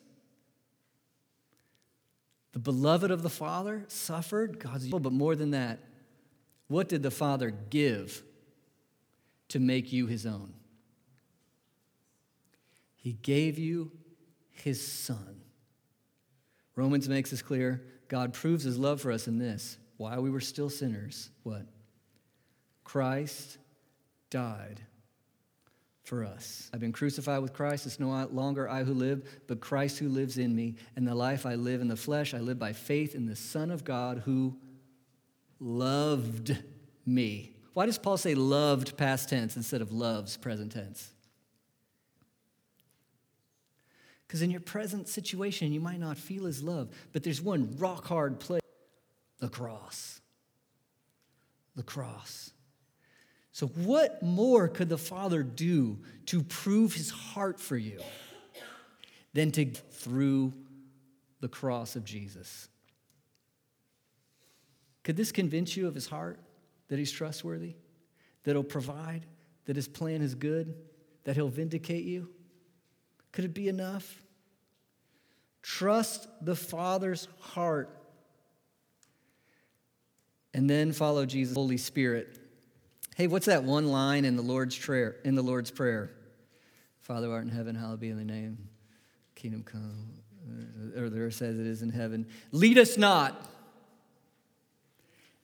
the 2.54 2.60
beloved 2.60 3.10
of 3.10 3.24
the 3.24 3.30
Father, 3.30 3.86
suffered. 3.88 4.60
God's 4.60 4.88
but 4.88 5.12
more 5.12 5.36
than 5.36 5.52
that, 5.52 5.80
what 6.68 6.88
did 6.88 7.02
the 7.04 7.12
Father 7.12 7.50
give 7.50 8.24
to 9.50 9.60
make 9.60 9.92
you 9.92 10.08
his 10.08 10.26
own. 10.26 10.54
He 12.96 13.14
gave 13.14 13.58
you 13.58 13.92
his 14.52 14.86
son. 14.86 15.42
Romans 16.76 17.10
makes 17.10 17.32
this 17.32 17.42
clear. 17.42 17.84
God 18.08 18.34
proves 18.34 18.64
his 18.64 18.78
love 18.78 19.02
for 19.02 19.12
us 19.12 19.28
in 19.28 19.38
this. 19.38 19.78
While 19.98 20.22
we 20.22 20.30
were 20.30 20.40
still 20.40 20.70
sinners, 20.70 21.30
what? 21.44 21.66
Christ 22.84 23.58
died 24.30 24.82
for 26.04 26.26
us. 26.26 26.70
I've 26.74 26.80
been 26.80 26.92
crucified 26.92 27.42
with 27.42 27.54
Christ. 27.54 27.86
It's 27.86 28.00
no 28.00 28.28
longer 28.32 28.68
I 28.68 28.84
who 28.84 28.94
live, 28.94 29.42
but 29.48 29.60
Christ 29.60 30.00
who 30.00 30.10
lives 30.10 30.38
in 30.38 30.56
me. 30.56 30.76
And 30.96 31.08
the 31.08 31.16
life 31.16 31.46
I 31.46 31.56
live 31.56 31.82
in 31.82 31.88
the 31.88 31.96
flesh, 31.96 32.34
I 32.34 32.40
live 32.40 32.58
by 32.58 32.74
faith 32.74 33.14
in 33.14 33.26
the 33.26 33.36
Son 33.36 33.72
of 33.72 33.84
God 33.84 34.24
who 34.26 34.58
loved 35.60 36.58
me 37.06 37.59
why 37.80 37.86
does 37.86 37.98
Paul 37.98 38.18
say 38.18 38.36
loved 38.36 38.98
past 38.98 39.30
tense 39.30 39.56
instead 39.56 39.82
of 39.82 39.94
loves 39.94 40.36
present 40.36 40.74
tense? 40.74 41.12
Because 44.28 44.42
in 44.42 44.52
your 44.52 44.60
present 44.60 45.08
situation, 45.08 45.72
you 45.72 45.80
might 45.80 46.02
not 46.02 46.18
feel 46.18 46.44
his 46.44 46.62
love, 46.62 46.89
but 47.13 47.24
there's 47.24 47.42
one 47.42 47.78
rock 47.78 48.06
hard 48.08 48.42
place 48.42 48.60
the 49.39 49.48
cross. 49.48 50.20
The 51.78 51.84
cross. 51.84 52.52
So, 53.54 53.68
what 53.68 54.22
more 54.22 54.68
could 54.68 54.89
the 54.89 54.98
Father 54.98 55.42
do 55.42 56.00
to 56.26 56.44
prove 56.44 56.94
his 56.94 57.10
heart 57.10 57.62
for 57.62 57.78
you 57.78 58.02
than 59.34 59.52
to 59.52 59.63
through 59.63 60.52
the 61.39 61.48
cross 61.48 61.96
of 61.96 62.04
Jesus? 62.04 62.68
Could 65.06 65.15
this 65.15 65.32
convince 65.32 65.78
you 65.78 65.88
of 65.88 65.96
his 65.96 66.08
heart? 66.08 66.42
That 66.89 66.99
he's 66.99 67.12
trustworthy, 67.12 67.75
that 68.43 68.52
he'll 68.52 68.63
provide, 68.63 69.25
that 69.65 69.75
his 69.75 69.88
plan 69.88 70.21
is 70.21 70.36
good, 70.36 70.75
that 71.23 71.36
he'll 71.36 71.49
vindicate 71.49 72.04
you? 72.04 72.30
Could 73.32 73.45
it 73.45 73.54
be 73.54 73.67
enough? 73.67 74.21
Trust 75.62 76.28
the 76.41 76.56
Father's 76.56 77.28
heart. 77.39 77.95
And 80.54 80.69
then 80.69 80.91
follow 80.91 81.25
Jesus' 81.25 81.56
Holy 81.56 81.78
Spirit. 81.78 82.39
Hey, 83.15 83.28
what's 83.28 83.45
that 83.45 83.63
one 83.63 83.88
line 83.88 84.25
in 84.25 84.36
the 84.36 84.41
Lord's 84.41 84.78
prayer? 84.78 85.17
In 85.23 85.36
the 85.36 85.41
Lord's 85.43 85.69
prayer, 85.69 86.10
Father 87.02 87.32
art 87.32 87.43
in 87.43 87.49
heaven, 87.49 87.75
hallowed 87.75 87.99
be 87.99 88.12
thy 88.12 88.23
name. 88.23 88.58
Kingdom 89.36 89.63
come, 89.63 90.13
or 90.97 91.10
there 91.10 91.30
says 91.30 91.60
it 91.60 91.67
is 91.67 91.82
in 91.82 91.91
heaven. 91.91 92.25
Lead 92.52 92.78
us 92.78 92.97
not 92.97 93.47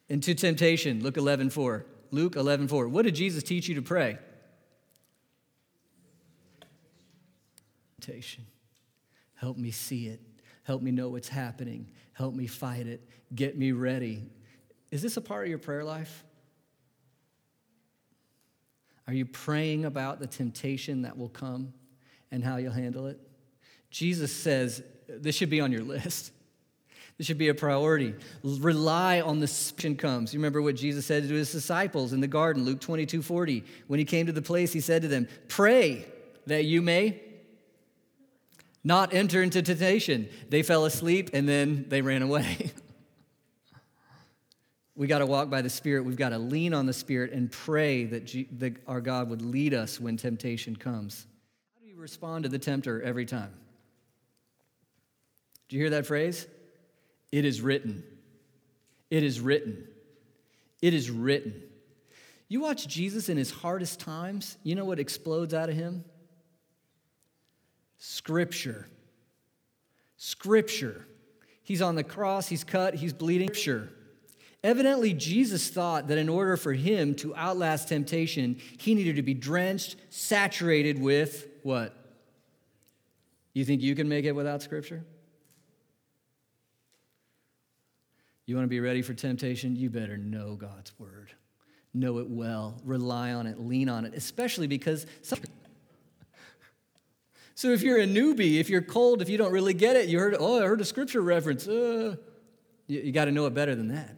into 0.09 0.33
temptation. 0.35 1.01
Luke 1.01 1.17
11 1.17 1.49
4. 1.49 1.85
Luke 2.11 2.35
11 2.35 2.67
4. 2.67 2.87
What 2.87 3.05
did 3.05 3.15
Jesus 3.15 3.43
teach 3.43 3.67
you 3.67 3.75
to 3.75 3.81
pray? 3.81 4.17
Temptation. 7.99 8.45
Help 9.35 9.57
me 9.57 9.71
see 9.71 10.07
it. 10.07 10.21
Help 10.63 10.81
me 10.81 10.91
know 10.91 11.09
what's 11.09 11.27
happening. 11.27 11.91
Help 12.13 12.33
me 12.33 12.47
fight 12.47 12.87
it. 12.87 13.07
Get 13.33 13.57
me 13.57 13.71
ready. 13.71 14.29
Is 14.91 15.01
this 15.01 15.17
a 15.17 15.21
part 15.21 15.43
of 15.43 15.49
your 15.49 15.59
prayer 15.59 15.83
life? 15.83 16.23
Are 19.07 19.13
you 19.13 19.25
praying 19.25 19.85
about 19.85 20.19
the 20.19 20.27
temptation 20.27 21.03
that 21.03 21.17
will 21.17 21.29
come 21.29 21.73
and 22.31 22.43
how 22.43 22.57
you'll 22.57 22.71
handle 22.71 23.05
it? 23.07 23.19
Jesus 23.91 24.31
says 24.31 24.81
this 25.07 25.35
should 25.35 25.49
be 25.49 25.61
on 25.61 25.71
your 25.71 25.83
list. 25.83 26.31
This 27.17 27.27
should 27.27 27.37
be 27.37 27.47
a 27.47 27.53
priority. 27.53 28.13
Rely 28.43 29.21
on 29.21 29.39
the 29.39 29.47
Spirit 29.47 29.99
comes. 29.99 30.33
You 30.33 30.39
remember 30.39 30.61
what 30.61 30.75
Jesus 30.75 31.05
said 31.05 31.27
to 31.27 31.33
his 31.33 31.51
disciples 31.51 32.11
in 32.11 32.19
the 32.19 32.27
garden, 32.27 32.65
Luke 32.65 32.81
22 32.81 33.21
40. 33.21 33.63
When 33.87 33.99
he 33.99 34.05
came 34.05 34.25
to 34.25 34.33
the 34.33 34.41
place, 34.41 34.73
he 34.73 34.81
said 34.81 35.01
to 35.03 35.07
them, 35.07 35.27
Pray 35.47 36.05
that 36.47 36.65
you 36.65 36.81
may 36.81 37.21
not 38.83 39.13
enter 39.13 39.41
into 39.41 39.61
temptation. 39.61 40.27
They 40.49 40.61
fell 40.61 40.85
asleep 40.85 41.29
and 41.33 41.47
then 41.47 41.85
they 41.87 42.01
ran 42.01 42.21
away. 42.21 42.71
we 44.95 45.07
got 45.07 45.19
to 45.19 45.25
walk 45.25 45.49
by 45.49 45.61
the 45.61 45.69
Spirit. 45.69 46.03
We've 46.03 46.17
got 46.17 46.29
to 46.29 46.37
lean 46.37 46.73
on 46.73 46.85
the 46.85 46.93
Spirit 46.93 47.31
and 47.31 47.49
pray 47.49 48.05
that, 48.05 48.25
G- 48.25 48.49
that 48.59 48.75
our 48.87 48.99
God 48.99 49.29
would 49.29 49.41
lead 49.41 49.73
us 49.73 50.01
when 50.01 50.17
temptation 50.17 50.75
comes. 50.75 51.25
How 51.75 51.81
do 51.81 51.87
you 51.87 51.97
respond 51.97 52.43
to 52.43 52.49
the 52.49 52.59
tempter 52.59 53.01
every 53.01 53.25
time? 53.25 53.53
Do 55.69 55.77
you 55.77 55.81
hear 55.81 55.91
that 55.91 56.05
phrase? 56.05 56.45
It 57.35 57.43
is 57.43 57.59
written. 57.59 58.01
It 59.09 59.21
is 59.21 59.41
written. 59.41 59.85
It 60.81 60.93
is 60.93 61.11
written. 61.11 61.61
You 62.47 62.61
watch 62.61 62.87
Jesus 62.87 63.27
in 63.27 63.35
his 63.35 63.51
hardest 63.51 63.99
times, 63.99 64.55
you 64.63 64.73
know 64.73 64.85
what 64.85 64.99
explodes 64.99 65.53
out 65.53 65.67
of 65.67 65.75
him? 65.75 66.05
Scripture. 67.97 68.87
Scripture. 70.15 71.05
He's 71.61 71.81
on 71.81 71.95
the 71.95 72.05
cross, 72.05 72.47
he's 72.47 72.63
cut, 72.63 72.95
he's 72.95 73.11
bleeding. 73.11 73.49
Scripture. 73.49 73.89
Evidently, 74.63 75.13
Jesus 75.13 75.67
thought 75.67 76.07
that 76.07 76.17
in 76.17 76.29
order 76.29 76.55
for 76.55 76.71
him 76.71 77.15
to 77.15 77.35
outlast 77.35 77.89
temptation, 77.89 78.61
he 78.79 78.95
needed 78.95 79.17
to 79.17 79.23
be 79.23 79.33
drenched, 79.33 79.97
saturated 80.09 81.01
with 81.01 81.49
what? 81.63 81.93
You 83.51 83.65
think 83.65 83.81
you 83.81 83.93
can 83.93 84.07
make 84.07 84.23
it 84.23 84.31
without 84.31 84.61
Scripture? 84.61 85.03
You 88.45 88.55
want 88.55 88.65
to 88.65 88.69
be 88.69 88.79
ready 88.79 89.01
for 89.01 89.13
temptation? 89.13 89.75
You 89.75 89.89
better 89.89 90.17
know 90.17 90.55
God's 90.55 90.91
word. 90.99 91.31
Know 91.93 92.19
it 92.19 92.29
well, 92.29 92.79
rely 92.83 93.33
on 93.33 93.47
it, 93.47 93.59
lean 93.59 93.89
on 93.89 94.05
it, 94.05 94.13
especially 94.13 94.67
because 94.67 95.05
some, 95.21 95.39
So 97.55 97.69
if 97.69 97.81
you're 97.81 97.99
a 97.99 98.05
newbie, 98.05 98.59
if 98.59 98.69
you're 98.69 98.81
cold, 98.81 99.21
if 99.21 99.29
you 99.29 99.37
don't 99.37 99.53
really 99.53 99.73
get 99.73 99.95
it, 99.95 100.09
you 100.09 100.19
heard, 100.19 100.35
oh, 100.37 100.61
I 100.61 100.67
heard 100.67 100.81
a 100.81 100.85
scripture 100.85 101.21
reference. 101.21 101.65
Uh, 101.65 102.17
you, 102.85 102.99
you 102.99 103.11
got 103.13 103.25
to 103.25 103.31
know 103.31 103.45
it 103.45 103.53
better 103.53 103.75
than 103.75 103.87
that. 103.87 104.13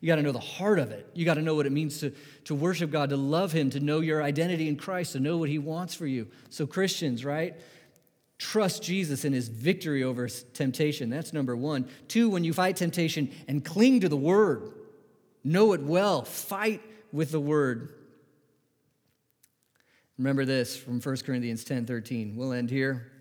You 0.00 0.08
got 0.08 0.16
to 0.16 0.22
know 0.22 0.32
the 0.32 0.40
heart 0.40 0.80
of 0.80 0.90
it. 0.90 1.08
You 1.14 1.24
got 1.24 1.34
to 1.34 1.42
know 1.42 1.54
what 1.54 1.66
it 1.66 1.72
means 1.72 2.00
to, 2.00 2.12
to 2.46 2.54
worship 2.54 2.90
God, 2.90 3.10
to 3.10 3.16
love 3.16 3.52
Him, 3.52 3.70
to 3.70 3.80
know 3.80 4.00
your 4.00 4.22
identity 4.22 4.66
in 4.66 4.74
Christ, 4.76 5.12
to 5.12 5.20
know 5.20 5.36
what 5.36 5.48
He 5.48 5.58
wants 5.58 5.94
for 5.94 6.06
you. 6.06 6.26
So, 6.48 6.66
Christians, 6.66 7.24
right? 7.24 7.54
Trust 8.40 8.82
Jesus 8.82 9.26
in 9.26 9.34
His 9.34 9.48
victory 9.48 10.02
over 10.02 10.26
temptation. 10.26 11.10
That's 11.10 11.34
number 11.34 11.54
one. 11.54 11.86
Two, 12.08 12.30
when 12.30 12.42
you 12.42 12.54
fight 12.54 12.74
temptation 12.74 13.30
and 13.46 13.62
cling 13.62 14.00
to 14.00 14.08
the 14.08 14.16
Word, 14.16 14.72
know 15.44 15.74
it 15.74 15.82
well, 15.82 16.22
fight 16.22 16.80
with 17.12 17.32
the 17.32 17.38
Word. 17.38 17.92
Remember 20.16 20.46
this 20.46 20.74
from 20.74 21.02
1 21.02 21.16
Corinthians 21.18 21.64
10 21.64 21.84
13. 21.84 22.34
We'll 22.34 22.54
end 22.54 22.70
here. 22.70 23.12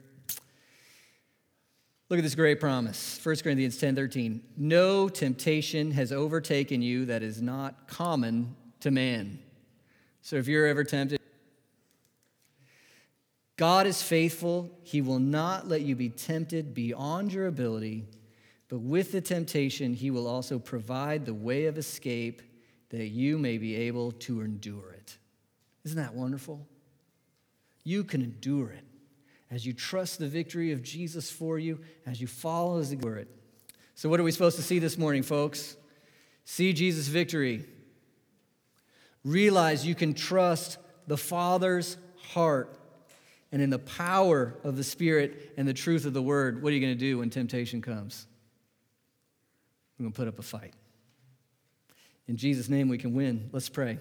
Look 2.08 2.18
at 2.18 2.24
this 2.24 2.34
great 2.34 2.62
promise. 2.62 3.20
1 3.22 3.36
Corinthians 3.44 3.78
10 3.78 3.98
13. 3.98 4.42
No 4.56 5.10
temptation 5.10 5.92
has 5.92 6.14
overtaken 6.14 6.82
you 6.82 7.04
that 7.08 7.24
is 7.24 7.42
not 7.42 7.90
common 7.90 8.56
to 8.80 8.90
man. 8.90 9.40
So 10.22 10.38
if 10.38 10.48
you're 10.48 10.66
ever 10.66 10.86
tempted, 10.86 11.20
God 13.60 13.88
is 13.88 14.02
faithful. 14.02 14.72
He 14.84 15.02
will 15.02 15.20
not 15.20 15.68
let 15.68 15.82
you 15.82 15.94
be 15.94 16.08
tempted 16.08 16.74
beyond 16.74 17.34
your 17.34 17.46
ability, 17.46 18.06
but 18.70 18.80
with 18.80 19.12
the 19.12 19.20
temptation, 19.20 19.94
He 19.94 20.12
will 20.12 20.28
also 20.28 20.60
provide 20.60 21.26
the 21.26 21.34
way 21.34 21.66
of 21.66 21.78
escape 21.78 22.42
that 22.88 23.08
you 23.10 23.38
may 23.38 23.58
be 23.58 23.76
able 23.76 24.14
to 24.14 24.40
endure 24.40 24.94
it. 24.94 25.18
Isn't 25.84 25.98
that 25.98 26.14
wonderful? 26.14 26.66
You 27.84 28.06
can 28.06 28.22
endure 28.22 28.70
it 28.70 28.86
as 29.52 29.66
you 29.66 29.74
trust 29.74 30.20
the 30.20 30.30
victory 30.30 30.72
of 30.72 30.82
Jesus 30.82 31.30
for 31.30 31.60
you, 31.60 31.82
as 32.06 32.22
you 32.22 32.28
follow 32.28 32.78
his 32.78 32.96
word. 32.96 33.28
So, 33.94 34.08
what 34.08 34.22
are 34.22 34.24
we 34.24 34.32
supposed 34.32 34.56
to 34.56 34.64
see 34.64 34.80
this 34.80 34.98
morning, 34.98 35.22
folks? 35.22 35.76
See 36.46 36.72
Jesus' 36.72 37.10
victory. 37.10 37.66
Realize 39.26 39.86
you 39.86 39.96
can 39.96 40.14
trust 40.14 40.78
the 41.08 41.18
Father's 41.18 41.98
heart 42.32 42.79
and 43.52 43.62
in 43.62 43.70
the 43.70 43.80
power 43.80 44.58
of 44.64 44.78
the 44.78 44.84
Spirit 44.84 45.54
and 45.58 45.68
the 45.68 45.74
truth 45.74 46.06
of 46.06 46.14
the 46.14 46.22
Word. 46.22 46.62
What 46.62 46.72
are 46.72 46.76
you 46.76 46.82
going 46.82 46.94
to 46.94 47.00
do 47.00 47.20
when 47.20 47.30
temptation 47.30 47.82
comes? 47.82 48.28
We're 49.98 50.04
going 50.04 50.14
to 50.14 50.18
put 50.18 50.28
up 50.28 50.40
a 50.40 50.44
fight. 50.44 50.74
In 52.28 52.38
Jesus' 52.38 52.70
name, 52.70 52.90
we 52.90 52.98
can 52.98 53.14
win. 53.14 53.50
Let's 53.52 53.70
pray. 53.70 53.98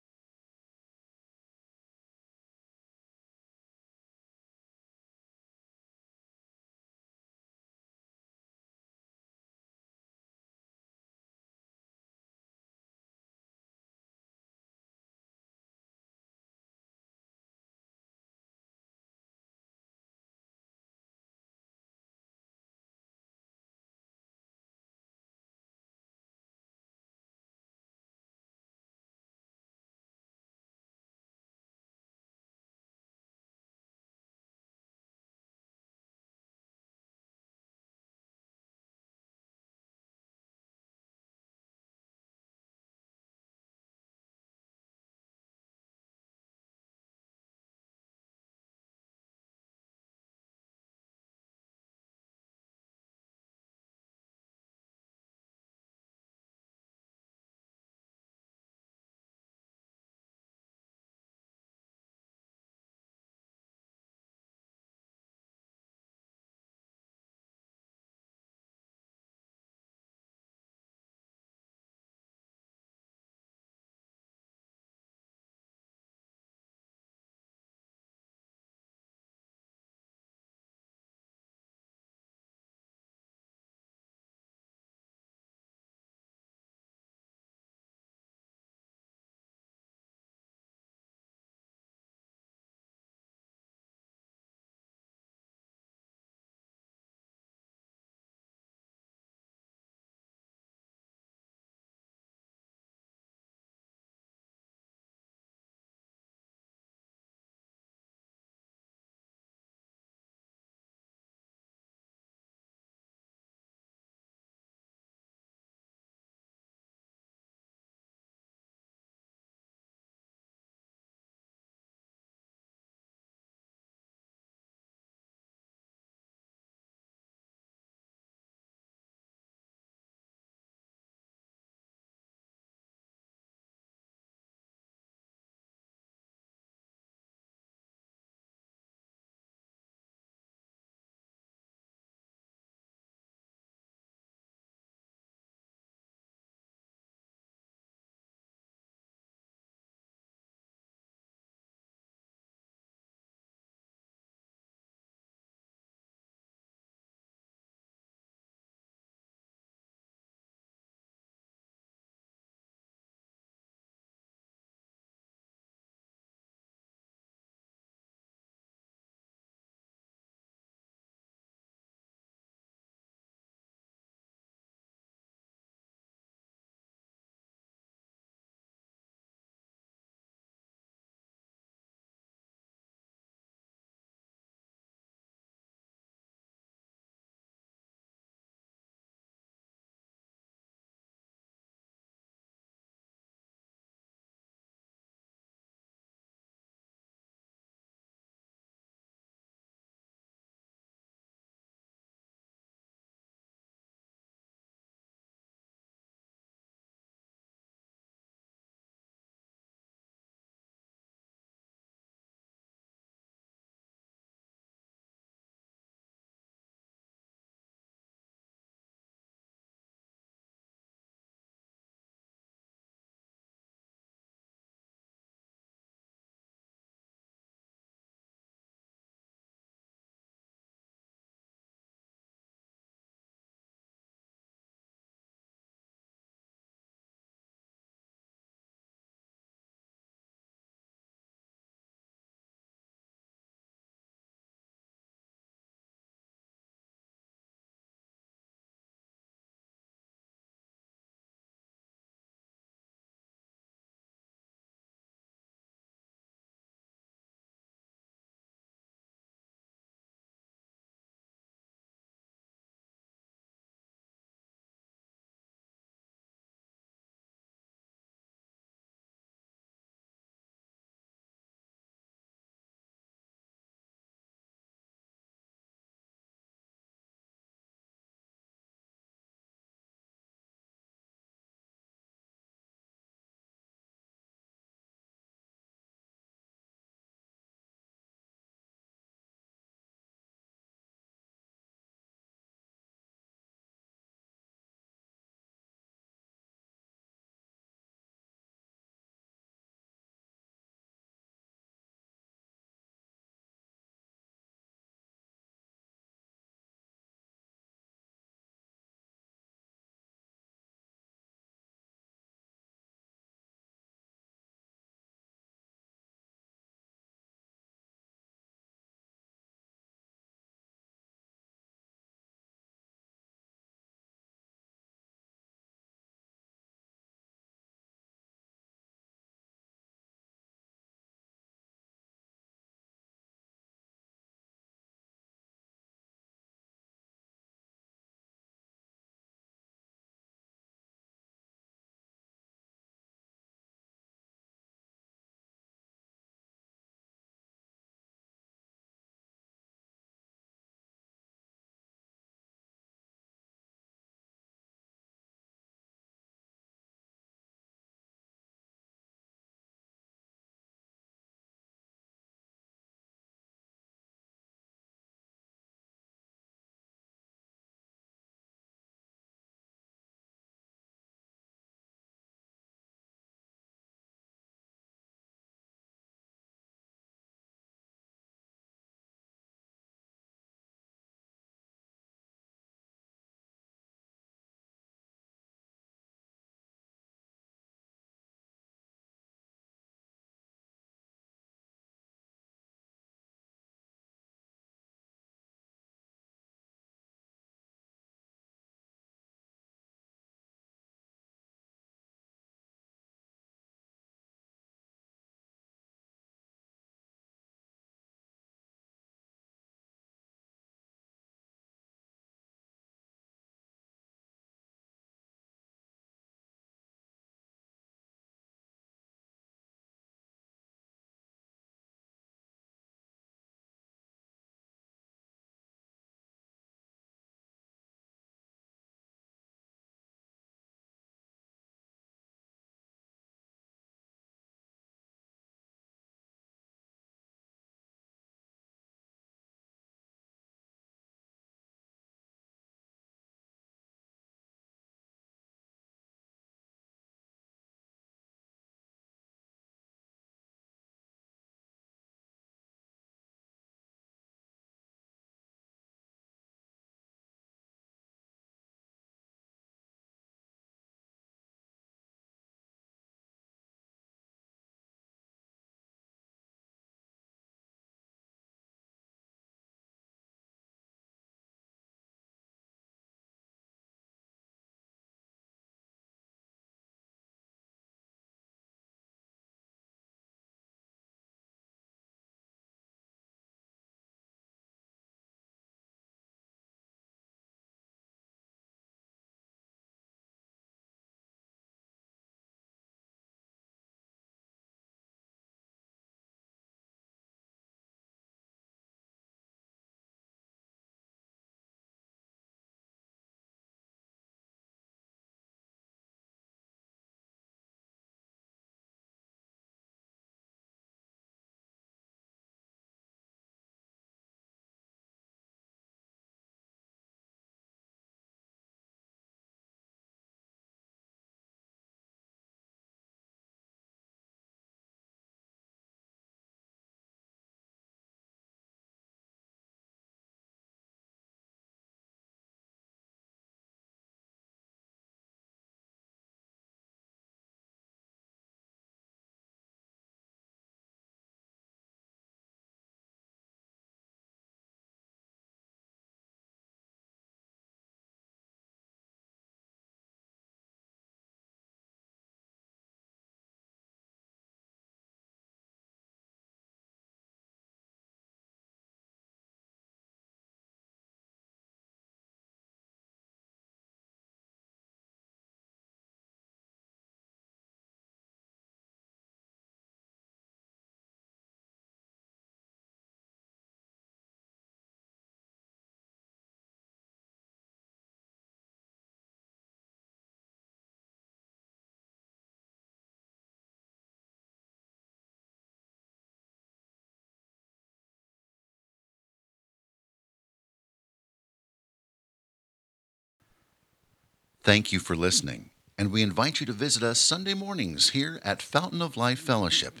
Thank 594.66 594.90
you 594.90 594.98
for 594.98 595.14
listening, 595.14 595.70
and 595.96 596.10
we 596.10 596.24
invite 596.24 596.58
you 596.58 596.66
to 596.66 596.72
visit 596.72 597.04
us 597.04 597.20
Sunday 597.20 597.54
mornings 597.54 598.10
here 598.10 598.40
at 598.44 598.60
Fountain 598.60 599.00
of 599.00 599.16
Life 599.16 599.38
Fellowship. 599.38 600.00